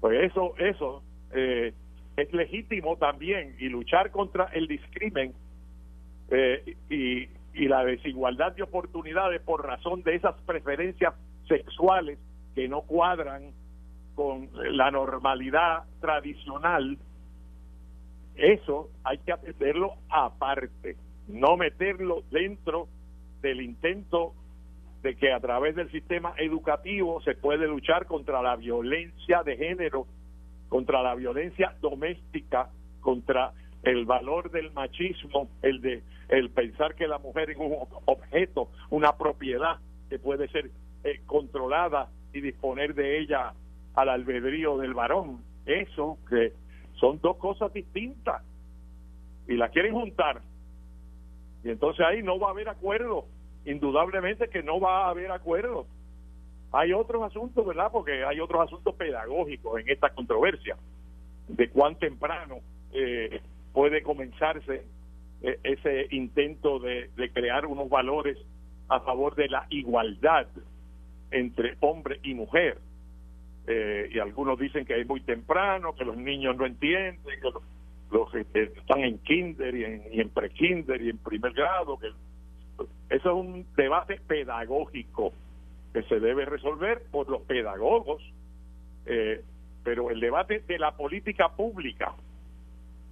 [0.00, 1.72] Pues eso, eso eh,
[2.16, 5.34] es legítimo también y luchar contra el discrimen
[6.30, 11.14] eh, y, y la desigualdad de oportunidades por razón de esas preferencias
[11.48, 12.18] sexuales
[12.54, 13.52] que no cuadran
[14.14, 16.98] con la normalidad tradicional,
[18.34, 20.96] eso hay que atenderlo aparte,
[21.28, 22.88] no meterlo dentro
[23.42, 24.34] del intento
[25.02, 30.06] de que a través del sistema educativo se puede luchar contra la violencia de género
[30.68, 33.52] contra la violencia doméstica, contra
[33.82, 37.72] el valor del machismo, el de el pensar que la mujer es un
[38.06, 40.70] objeto, una propiedad que puede ser
[41.04, 43.52] eh, controlada y disponer de ella
[43.94, 45.42] al albedrío del varón.
[45.66, 46.52] Eso que
[46.98, 48.42] son dos cosas distintas
[49.46, 50.42] y la quieren juntar.
[51.62, 53.26] Y entonces ahí no va a haber acuerdo,
[53.64, 55.86] indudablemente que no va a haber acuerdo.
[56.76, 57.90] Hay otros asuntos, ¿verdad?
[57.90, 60.76] Porque hay otros asuntos pedagógicos en esta controversia,
[61.48, 62.56] de cuán temprano
[62.92, 63.40] eh,
[63.72, 64.84] puede comenzarse
[65.40, 68.36] eh, ese intento de, crear unos valores
[68.88, 70.48] a favor de la igualdad
[71.30, 72.78] entre hombre y mujer.
[73.66, 77.50] Eh, y algunos dicen que es muy temprano, que los niños no entienden, que
[78.10, 82.08] los, que están en kinder y en, y en pre-kinder y en primer grado, que
[83.08, 85.32] eso es un debate pedagógico
[85.96, 88.22] que se debe resolver por los pedagogos,
[89.06, 89.42] eh,
[89.82, 92.14] pero el debate de la política pública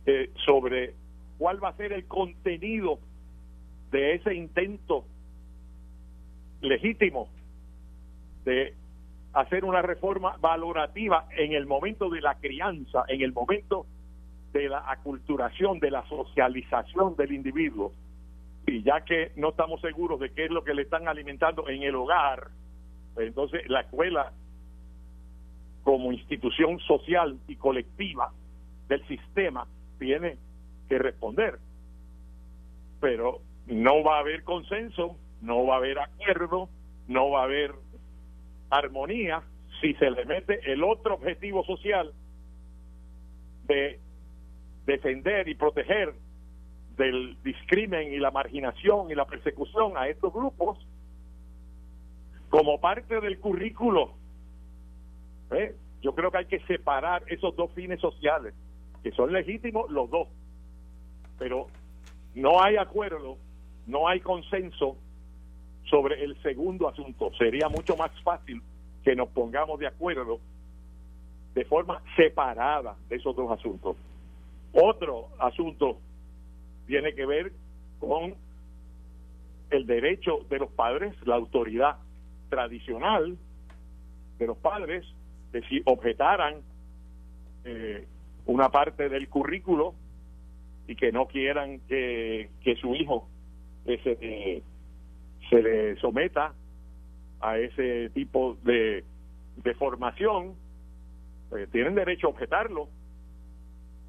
[0.04, 0.92] eh, sobre
[1.38, 2.98] cuál va a ser el contenido
[3.90, 5.06] de ese intento
[6.60, 7.30] legítimo
[8.44, 8.74] de
[9.32, 13.86] hacer una reforma valorativa en el momento de la crianza, en el momento
[14.52, 17.94] de la aculturación, de la socialización del individuo.
[18.66, 21.82] Y ya que no estamos seguros de qué es lo que le están alimentando en
[21.82, 22.50] el hogar,
[23.16, 24.32] entonces, la escuela,
[25.82, 28.32] como institución social y colectiva
[28.88, 29.66] del sistema,
[29.98, 30.36] tiene
[30.88, 31.58] que responder.
[33.00, 36.68] Pero no va a haber consenso, no va a haber acuerdo,
[37.08, 37.74] no va a haber
[38.70, 39.42] armonía
[39.80, 42.12] si se le mete el otro objetivo social
[43.66, 43.98] de
[44.86, 46.14] defender y proteger
[46.96, 50.78] del discrimen y la marginación y la persecución a estos grupos
[52.48, 54.12] como parte del currículo.
[55.50, 55.74] ¿eh?
[56.02, 58.54] Yo creo que hay que separar esos dos fines sociales,
[59.02, 60.28] que son legítimos los dos,
[61.38, 61.66] pero
[62.34, 63.36] no hay acuerdo,
[63.86, 64.96] no hay consenso
[65.84, 67.32] sobre el segundo asunto.
[67.38, 68.62] Sería mucho más fácil
[69.02, 70.40] que nos pongamos de acuerdo
[71.54, 73.96] de forma separada de esos dos asuntos.
[74.72, 75.98] Otro asunto
[76.86, 77.52] tiene que ver
[78.00, 78.34] con
[79.70, 81.96] el derecho de los padres, la autoridad
[82.54, 83.36] tradicional
[84.38, 85.04] de los padres
[85.50, 86.60] de si objetaran
[87.64, 88.06] eh,
[88.46, 89.94] una parte del currículo
[90.86, 93.28] y que no quieran que, que su hijo
[93.84, 94.62] se,
[95.50, 96.52] se le someta
[97.40, 99.04] a ese tipo de,
[99.56, 100.54] de formación,
[101.50, 102.88] pues tienen derecho a objetarlo.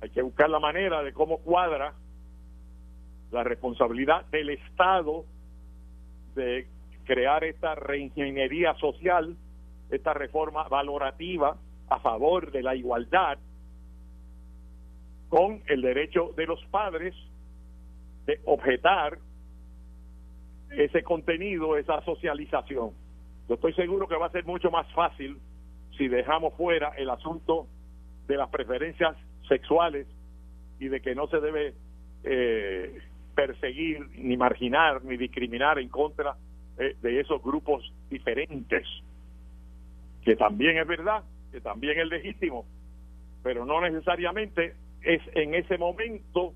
[0.02, 1.94] Hay que buscar la manera de cómo cuadra
[3.32, 5.26] la responsabilidad del Estado
[6.36, 6.68] de
[7.06, 9.36] crear esta reingeniería social,
[9.90, 11.58] esta reforma valorativa
[11.90, 13.38] a favor de la igualdad
[15.30, 17.14] con el derecho de los padres
[18.26, 19.20] de objetar
[20.72, 22.92] ese contenido, esa socialización.
[23.48, 25.38] Yo estoy seguro que va a ser mucho más fácil
[25.98, 27.68] si dejamos fuera el asunto
[28.28, 29.16] de las preferencias
[29.48, 30.08] sexuales
[30.80, 31.74] y de que no se debe
[32.24, 33.00] eh,
[33.36, 36.36] perseguir, ni marginar, ni discriminar en contra
[36.78, 38.86] eh, de esos grupos diferentes,
[40.24, 42.66] que también es verdad, que también es legítimo,
[43.44, 46.54] pero no necesariamente es en ese momento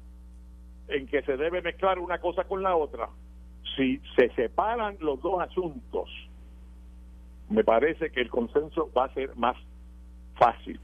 [0.88, 3.10] en que se debe mezclar una cosa con la otra.
[3.76, 6.10] Si se separan los dos asuntos,
[7.50, 9.56] me parece que el consenso va a ser más
[10.36, 10.80] fácil.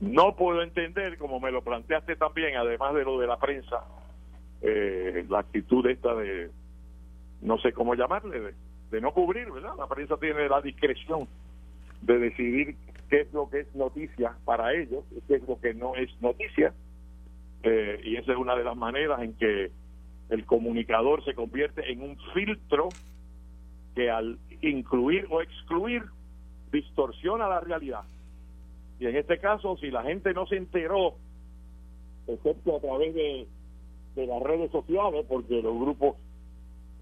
[0.00, 3.84] No puedo entender, como me lo planteaste también, además de lo de la prensa,
[4.60, 6.50] eh, la actitud esta de
[7.40, 8.54] no sé cómo llamarle,
[8.90, 9.74] de, no cubrir, ¿verdad?
[9.78, 11.28] La prensa tiene la discreción
[12.02, 12.76] de decidir
[13.08, 16.10] qué es lo que es noticia para ellos y qué es lo que no es
[16.20, 16.72] noticia.
[17.62, 19.70] Eh, y esa es una de las maneras en que
[20.30, 22.88] el comunicador se convierte en un filtro
[23.94, 26.02] que al incluir o excluir
[26.72, 28.02] distorsiona la realidad.
[28.98, 31.16] Y en este caso, si la gente no se enteró,
[32.26, 33.46] excepto a través de,
[34.14, 36.16] de las redes sociales, porque los grupos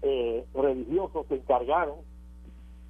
[0.01, 1.97] eh, religiosos se encargaron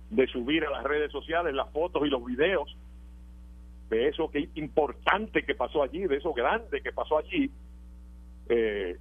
[0.09, 2.75] de subir a las redes sociales las fotos y los videos
[3.89, 7.51] de eso que importante que pasó allí, de eso grande que pasó allí,
[8.49, 8.97] eh,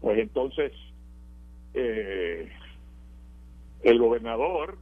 [0.00, 0.72] pues entonces
[1.74, 2.50] eh,
[3.82, 4.78] el gobernador,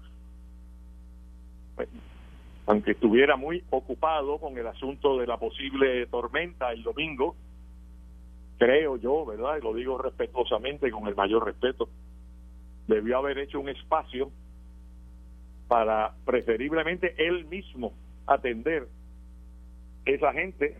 [1.76, 1.88] pues,
[2.66, 7.34] aunque estuviera muy ocupado con el asunto de la posible tormenta el domingo,
[8.58, 9.56] creo yo, ¿verdad?
[9.58, 11.88] Y lo digo respetuosamente, con el mayor respeto,
[12.94, 14.30] debió haber hecho un espacio
[15.68, 17.92] para preferiblemente él mismo
[18.26, 18.88] atender
[20.04, 20.76] esa gente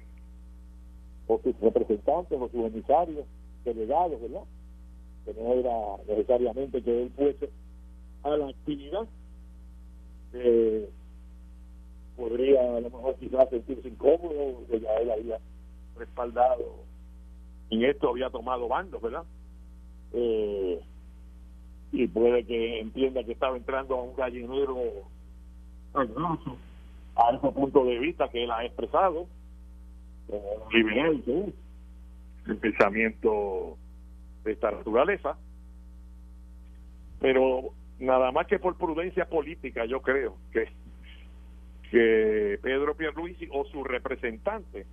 [1.26, 3.24] o sus representantes o sus emisarios,
[3.64, 4.42] delegados, ¿verdad?
[5.24, 7.50] Que no era necesariamente que él fuese
[8.24, 9.06] a la actividad.
[10.32, 10.88] Eh,
[12.16, 15.38] podría a lo mejor quizás sentirse incómodo, que ya él había
[15.96, 16.74] respaldado
[17.68, 19.24] y esto había tomado bandos, ¿verdad?
[20.12, 20.80] Eh,
[21.92, 24.76] y puede que entienda que estaba entrando a un gallinero
[25.94, 29.26] a ese punto de vista que él ha expresado,
[30.72, 31.22] liberal,
[32.46, 33.76] el pensamiento
[34.44, 35.36] de esta naturaleza,
[37.20, 40.68] pero nada más que por prudencia política, yo creo que
[41.90, 44.86] que Pedro Pierluisi o su representante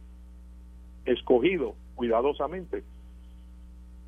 [1.06, 2.84] escogido cuidadosamente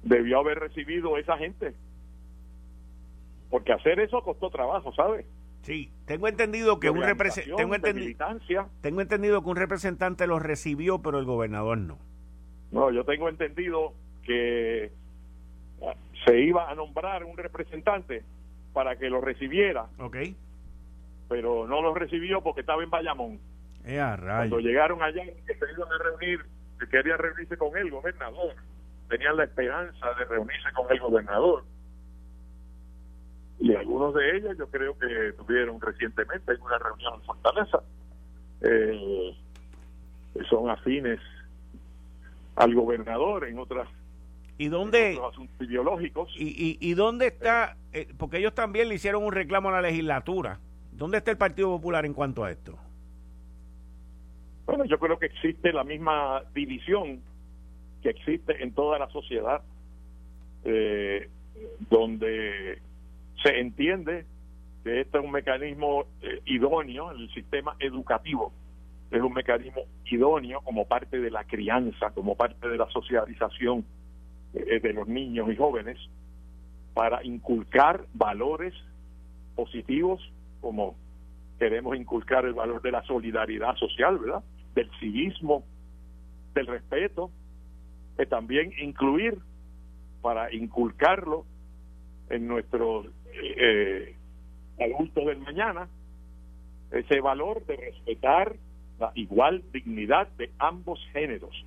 [0.03, 1.75] debió haber recibido esa gente
[3.49, 5.25] porque hacer eso costó trabajo, ¿sabes?
[5.61, 11.19] Sí, tengo entendido que un representante tengo, tengo entendido que un representante lo recibió, pero
[11.19, 11.97] el gobernador no.
[12.71, 13.93] No, yo tengo entendido
[14.23, 14.91] que
[15.81, 15.93] ah,
[16.25, 18.23] se iba a nombrar un representante
[18.73, 19.87] para que lo recibiera.
[19.99, 20.17] Ok.
[21.27, 23.39] Pero no lo recibió porque estaba en Bayamón.
[23.85, 26.45] Eh, Cuando llegaron allá, que se iban a reunir,
[26.79, 28.53] que quería reunirse con el gobernador,
[29.09, 31.63] tenían la esperanza de reunirse con el gobernador
[33.59, 37.81] y algunos de ellos yo creo que tuvieron recientemente en una reunión en Fortaleza
[38.61, 39.35] eh,
[40.49, 41.19] son afines
[42.55, 43.87] al gobernador en otras
[44.57, 46.33] ¿Y dónde, asuntos ideológicos.
[46.37, 47.77] ¿Y, y, dónde está?
[47.93, 50.59] Eh, porque ellos también le hicieron un reclamo a la legislatura.
[50.91, 52.77] ¿Dónde está el Partido Popular en cuanto a esto?
[54.65, 57.21] Bueno, yo creo que existe la misma división
[58.03, 59.61] que existe en toda la sociedad,
[60.65, 61.29] eh,
[61.89, 62.81] donde
[63.43, 64.25] se entiende
[64.83, 68.53] que este es un mecanismo eh, idóneo en el sistema educativo,
[69.11, 73.85] es un mecanismo idóneo como parte de la crianza, como parte de la socialización
[74.53, 75.97] eh, de los niños y jóvenes,
[76.93, 78.73] para inculcar valores
[79.55, 80.21] positivos
[80.61, 80.95] como
[81.57, 84.43] queremos inculcar el valor de la solidaridad social, ¿verdad?
[84.75, 85.63] Del civismo,
[86.53, 87.31] del respeto,
[88.17, 89.37] que también incluir
[90.21, 91.45] para inculcarlo
[92.29, 93.07] en nuestros
[93.41, 94.15] eh,
[94.79, 95.87] adultos del mañana
[96.91, 98.55] ese valor de respetar
[98.99, 101.65] la igual dignidad de ambos géneros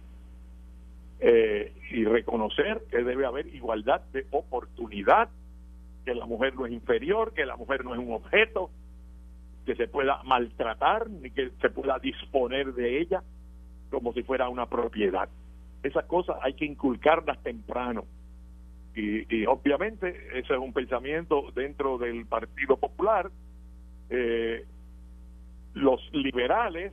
[1.21, 5.29] eh, y reconocer que debe haber igualdad de oportunidad,
[6.05, 8.71] que la mujer no es inferior, que la mujer no es un objeto,
[9.65, 13.23] que se pueda maltratar ni que se pueda disponer de ella
[13.91, 15.29] como si fuera una propiedad.
[15.83, 18.05] Esas cosas hay que inculcarlas temprano
[18.95, 23.31] y, obviamente ese es un pensamiento dentro del Partido Popular.
[24.11, 24.67] Eh,
[25.75, 26.93] los liberales,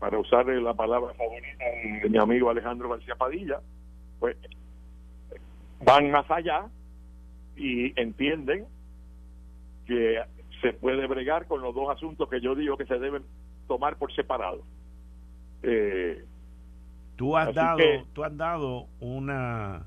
[0.00, 1.64] para usar la palabra favorita
[2.02, 3.60] de mi amigo Alejandro García Padilla,
[4.18, 4.36] pues
[5.84, 6.66] van más allá
[7.56, 8.66] y entienden
[9.86, 10.20] que
[10.60, 13.22] se puede bregar con los dos asuntos que yo digo que se deben
[13.68, 14.64] tomar por separado.
[15.62, 16.24] Eh,
[17.16, 17.78] tú has dado,
[18.12, 19.86] tú has dado una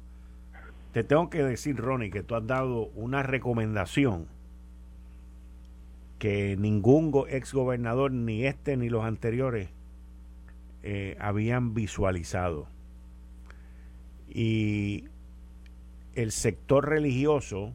[0.98, 4.26] te tengo que decir, Ronnie, que tú has dado una recomendación
[6.18, 9.70] que ningún ex gobernador, ni este ni los anteriores,
[10.82, 12.68] eh, habían visualizado.
[14.28, 15.04] Y
[16.16, 17.74] el sector religioso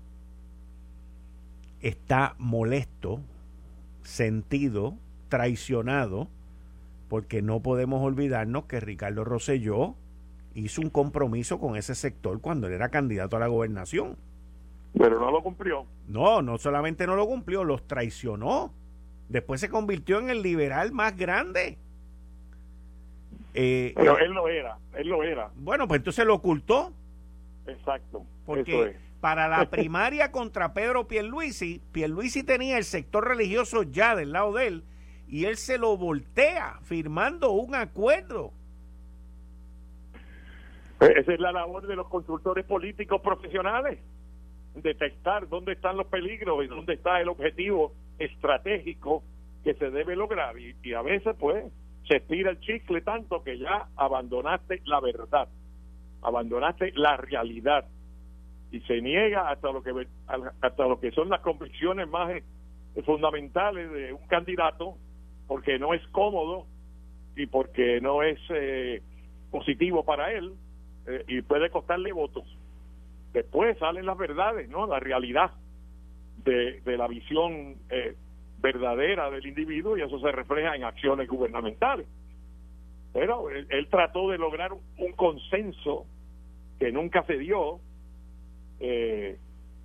[1.80, 3.20] está molesto,
[4.02, 4.96] sentido,
[5.28, 6.26] traicionado,
[7.08, 9.94] porque no podemos olvidarnos que Ricardo Rosselló
[10.54, 14.16] hizo un compromiso con ese sector cuando él era candidato a la gobernación.
[14.96, 15.86] Pero no lo cumplió.
[16.06, 18.72] No, no solamente no lo cumplió, los traicionó.
[19.28, 21.78] Después se convirtió en el liberal más grande.
[23.54, 25.50] Eh, Pero él lo era, él lo era.
[25.56, 26.92] Bueno, pues entonces lo ocultó.
[27.66, 28.24] Exacto.
[28.44, 34.52] Porque para la primaria contra Pedro Pierluisi, Pierluisi tenía el sector religioso ya del lado
[34.52, 34.84] de él
[35.28, 38.61] y él se lo voltea firmando un acuerdo eh,
[41.06, 43.98] esa es la labor de los consultores políticos profesionales,
[44.74, 49.22] detectar dónde están los peligros y dónde está el objetivo estratégico
[49.64, 50.54] que se debe lograr.
[50.58, 51.64] Y, a veces, pues,
[52.08, 55.48] se estira el chicle tanto que ya abandonaste la verdad,
[56.22, 57.86] abandonaste la realidad
[58.70, 59.92] y se niega hasta lo que
[60.26, 62.42] hasta lo que son las convicciones más eh,
[63.04, 64.96] fundamentales de un candidato
[65.46, 66.66] porque no es cómodo
[67.36, 69.02] y porque no es eh,
[69.50, 70.54] positivo para él
[71.06, 72.44] eh, y puede costarle votos.
[73.32, 74.86] Después salen las verdades, ¿no?
[74.86, 75.52] La realidad
[76.44, 78.14] de, de la visión eh,
[78.62, 82.06] verdadera del individuo y eso se refleja en acciones gubernamentales.
[83.12, 86.06] Pero él, trató de lograr un consenso
[86.78, 87.80] que nunca se dio
[88.80, 89.38] eh,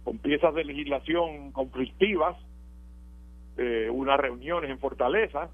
[0.03, 2.37] con piezas de legislación conflictivas,
[3.57, 5.49] eh, unas reuniones en Fortaleza.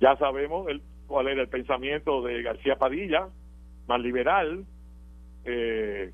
[0.00, 3.28] Ya sabemos el, cuál era el pensamiento de García Padilla,
[3.86, 4.64] más liberal,
[5.44, 6.12] eh,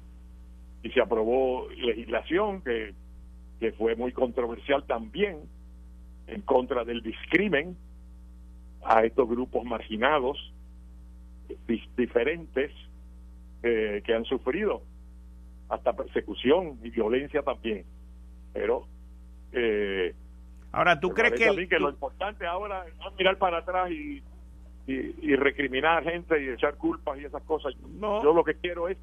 [0.82, 2.94] y se aprobó legislación que,
[3.60, 5.40] que fue muy controversial también
[6.26, 7.76] en contra del discrimen
[8.84, 10.52] a estos grupos marginados
[11.96, 12.72] diferentes
[13.62, 14.82] eh, que han sufrido
[15.68, 17.84] hasta persecución y violencia también.
[18.52, 18.86] Pero
[19.52, 20.14] eh,
[20.72, 24.22] ahora tú crees que, que lo importante ahora no es mirar para atrás y,
[24.86, 28.22] y, recriminar gente y echar culpas y esas cosas no.
[28.22, 28.98] yo lo que quiero es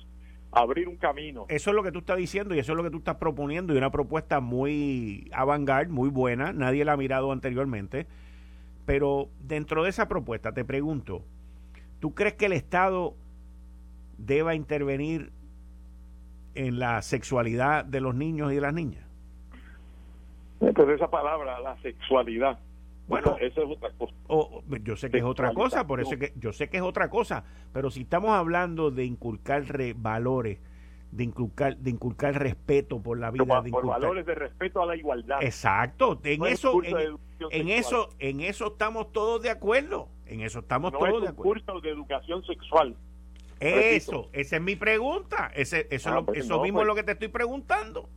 [0.52, 1.46] abrir un camino.
[1.48, 3.74] Eso es lo que tú estás diciendo y eso es lo que tú estás proponiendo
[3.74, 8.08] y una propuesta muy avant muy buena, nadie la ha mirado anteriormente,
[8.86, 11.24] pero dentro de esa propuesta te pregunto,
[12.00, 13.16] ¿tú crees que el Estado
[14.18, 15.32] deba intervenir
[16.56, 19.06] en la sexualidad de los niños y de las niñas?
[20.60, 22.60] Pues esa palabra, la sexualidad.
[23.10, 24.14] Bueno, eso es otra cosa.
[24.84, 27.44] yo sé que es otra cosa, por eso que yo sé que es otra cosa,
[27.74, 30.60] pero si estamos hablando de inculcar valores,
[31.12, 34.96] de inculcar de inculcar respeto por la vida, de por valores de respeto a la
[34.96, 35.42] igualdad.
[35.42, 41.24] Exacto, en eso en, eso en eso estamos todos de acuerdo, en eso estamos todos
[41.24, 41.64] de acuerdo.
[41.64, 42.96] curso de educación sexual.
[43.60, 46.88] Eso, esa es mi pregunta, ese eso, ah, pues eso mismo es pues.
[46.88, 48.08] lo que te estoy preguntando.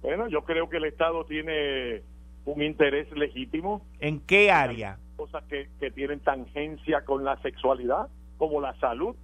[0.00, 2.02] Bueno, yo creo que el Estado tiene
[2.44, 3.84] un interés legítimo.
[4.00, 4.98] ¿En qué área?
[5.16, 9.16] Cosas que, que tienen tangencia con la sexualidad, como la salud,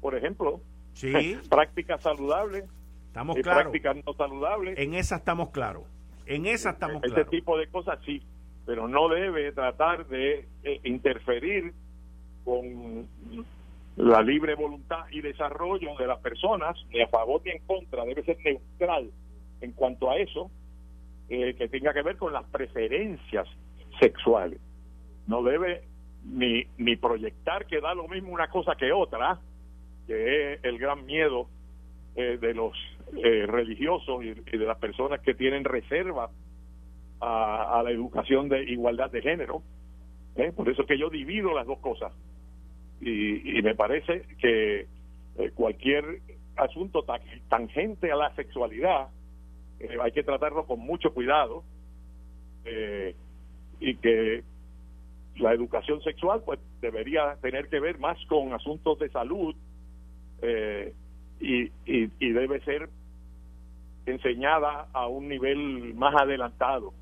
[0.00, 0.60] por ejemplo.
[0.92, 1.38] Sí.
[1.50, 2.64] prácticas saludables.
[3.06, 3.62] Estamos claros.
[3.62, 4.78] Prácticas no saludables.
[4.78, 5.84] En esa estamos claros.
[6.26, 8.22] En esa estamos Ese tipo de cosas sí,
[8.66, 11.72] pero no debe tratar de eh, interferir
[12.44, 13.08] con
[13.96, 18.22] la libre voluntad y desarrollo de las personas, ni a favor ni en contra, debe
[18.22, 19.10] ser neutral
[19.60, 20.50] en cuanto a eso,
[21.28, 23.46] eh, que tenga que ver con las preferencias
[24.00, 24.60] sexuales.
[25.26, 25.82] No debe
[26.24, 29.38] ni, ni proyectar que da lo mismo una cosa que otra,
[30.06, 31.48] que es el gran miedo
[32.16, 32.72] eh, de los
[33.22, 36.30] eh, religiosos y, de las personas que tienen reserva
[37.20, 39.62] a, la educación de igualdad de género.
[40.54, 42.12] Por eso es que yo divido las dos cosas.
[43.00, 44.86] Y, y me parece que
[45.54, 46.20] cualquier
[46.56, 47.04] asunto
[47.48, 49.08] tangente a la sexualidad
[49.80, 51.62] eh, hay que tratarlo con mucho cuidado
[52.64, 53.14] eh,
[53.80, 54.42] y que
[55.36, 59.54] la educación sexual pues debería tener que ver más con asuntos de salud
[60.42, 60.92] eh,
[61.40, 62.88] y, y, debe ser
[64.06, 66.92] enseñada a un nivel más adelantado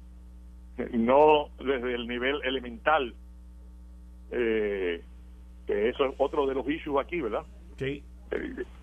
[0.92, 3.14] no desde el nivel elemental
[4.30, 5.00] que
[5.66, 7.44] eso es otro de los issues aquí verdad
[7.78, 8.02] sí.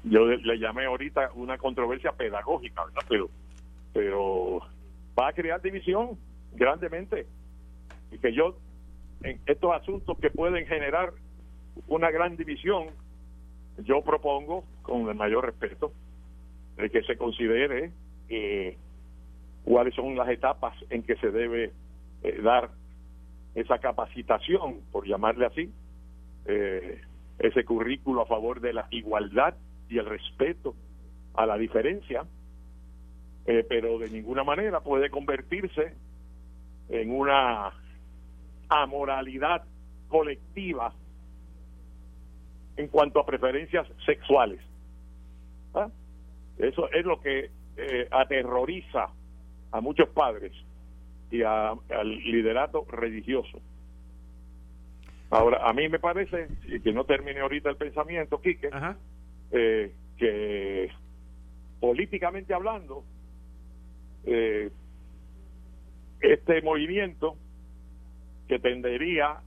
[0.03, 3.29] Yo le llamé ahorita una controversia pedagógica verdad pero
[3.93, 4.59] pero
[5.17, 6.17] va a crear división
[6.53, 7.25] grandemente.
[8.11, 8.57] Y que yo,
[9.23, 11.13] en estos asuntos que pueden generar
[11.87, 12.87] una gran división,
[13.79, 15.93] yo propongo, con el mayor respeto,
[16.77, 17.91] de que se considere
[18.29, 18.77] eh,
[19.63, 21.71] cuáles son las etapas en que se debe
[22.23, 22.71] eh, dar
[23.55, 25.71] esa capacitación, por llamarle así,
[26.45, 27.01] eh,
[27.39, 29.55] ese currículo a favor de la igualdad
[29.89, 30.75] y el respeto
[31.35, 32.25] a la diferencia,
[33.45, 35.93] eh, pero de ninguna manera puede convertirse
[36.89, 37.71] en una
[38.69, 39.63] amoralidad
[40.07, 40.93] colectiva
[42.77, 44.59] en cuanto a preferencias sexuales.
[45.73, 45.89] ¿Ah?
[46.57, 49.09] Eso es lo que eh, aterroriza
[49.71, 50.53] a muchos padres
[51.31, 51.79] y al
[52.25, 53.59] liderato religioso.
[55.31, 58.69] Ahora, a mí me parece, y que no termine ahorita el pensamiento, Quique,
[59.51, 60.91] eh, que
[61.79, 63.03] políticamente hablando,
[64.26, 64.71] eh,
[66.21, 67.36] este movimiento
[68.47, 69.41] que tendería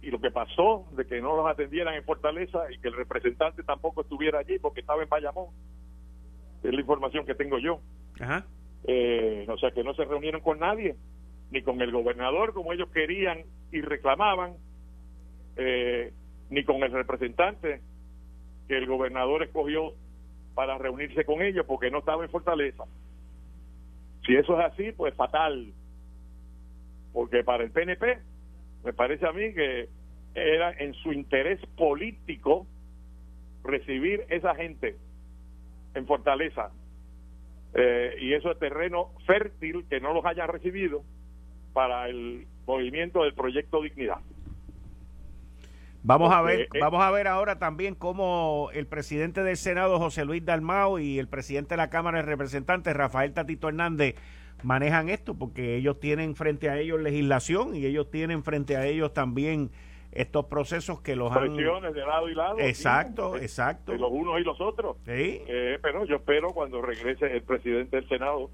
[0.00, 3.62] y lo que pasó de que no los atendieran en Fortaleza y que el representante
[3.62, 5.48] tampoco estuviera allí porque estaba en Bayamón
[6.62, 7.80] es la información que tengo yo.
[8.84, 10.96] Eh, o sea que no se reunieron con nadie
[11.50, 14.54] ni con el gobernador como ellos querían y reclamaban
[15.56, 16.12] eh,
[16.50, 17.80] ni con el representante
[18.66, 19.94] que el gobernador escogió
[20.54, 22.84] para reunirse con ellos porque no estaba en Fortaleza
[24.28, 25.72] si eso es así, pues fatal.
[27.14, 28.18] Porque para el PNP,
[28.84, 29.88] me parece a mí que
[30.34, 32.66] era en su interés político
[33.64, 34.96] recibir esa gente
[35.94, 36.70] en Fortaleza.
[37.72, 41.02] Eh, y eso es terreno fértil que no los hayan recibido
[41.72, 44.20] para el movimiento del proyecto Dignidad.
[46.02, 50.24] Vamos a ver, eh, vamos a ver ahora también cómo el presidente del Senado, José
[50.24, 54.14] Luis Dalmao, y el presidente de la Cámara de Representantes, Rafael Tatito Hernández,
[54.62, 59.12] manejan esto, porque ellos tienen frente a ellos legislación y ellos tienen frente a ellos
[59.12, 59.70] también
[60.12, 63.92] estos procesos que los presiones de lado y lado exacto exacto.
[63.92, 64.96] de los unos y los otros.
[65.04, 65.42] Sí.
[65.46, 68.50] Eh, pero yo espero cuando regrese el presidente del senado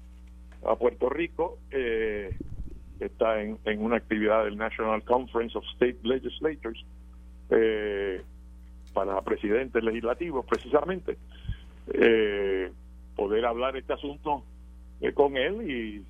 [0.65, 2.37] a Puerto Rico eh,
[2.99, 6.85] está en, en una actividad del National Conference of State Legislators
[7.49, 8.21] eh,
[8.93, 11.17] para presidentes legislativos precisamente
[11.93, 12.71] eh,
[13.15, 14.43] poder hablar este asunto
[15.01, 16.03] eh, con él y,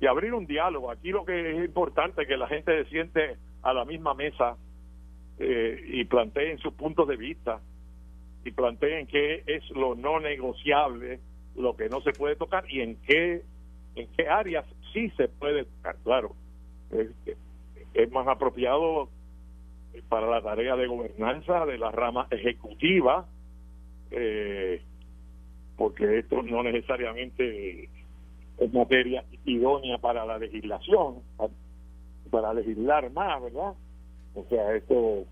[0.00, 3.36] y abrir un diálogo aquí lo que es importante es que la gente se siente
[3.62, 4.56] a la misma mesa
[5.38, 7.60] eh, y planteen sus puntos de vista
[8.44, 11.20] y planteen qué es lo no negociable,
[11.56, 13.42] lo que no se puede tocar y en qué
[13.96, 15.96] en qué áreas sí se puede tocar.
[16.04, 16.34] Claro,
[16.90, 19.10] es, más apropiado
[20.08, 23.26] para la tarea de gobernanza de la rama ejecutiva,
[24.10, 24.82] eh,
[25.76, 27.88] porque esto no necesariamente
[28.58, 31.16] es materia idónea para la legislación,
[32.30, 33.74] para legislar más, ¿verdad?
[34.34, 35.24] O sea, esto,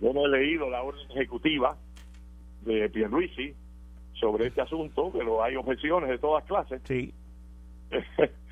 [0.00, 1.76] yo no he leído la orden ejecutiva
[2.62, 3.54] de Pierluisi
[4.14, 6.80] sobre este asunto, pero hay objeciones de todas clases.
[6.84, 7.12] Sí.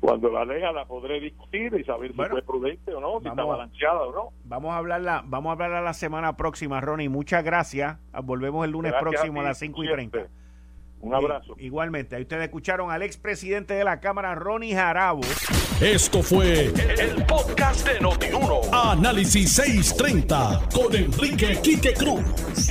[0.00, 3.44] Cuando la lea la podré discutir y saber si fue prudente o no, si está
[3.44, 4.32] balanceada o no.
[4.44, 7.10] Vamos a hablarla, vamos a hablarla la semana próxima, Ronnie.
[7.10, 7.98] Muchas gracias.
[8.24, 10.18] Volvemos el lunes próximo a, las 5 y 30.
[11.02, 11.54] Un abrazo.
[11.58, 15.22] igualmente, ahí ustedes escucharon al expresidente de la Cámara, Ronnie Jarabo.
[15.80, 18.60] Esto fue el, podcast de Notiuno.
[18.72, 22.70] Análisis 630 con Enrique Quique Cruz.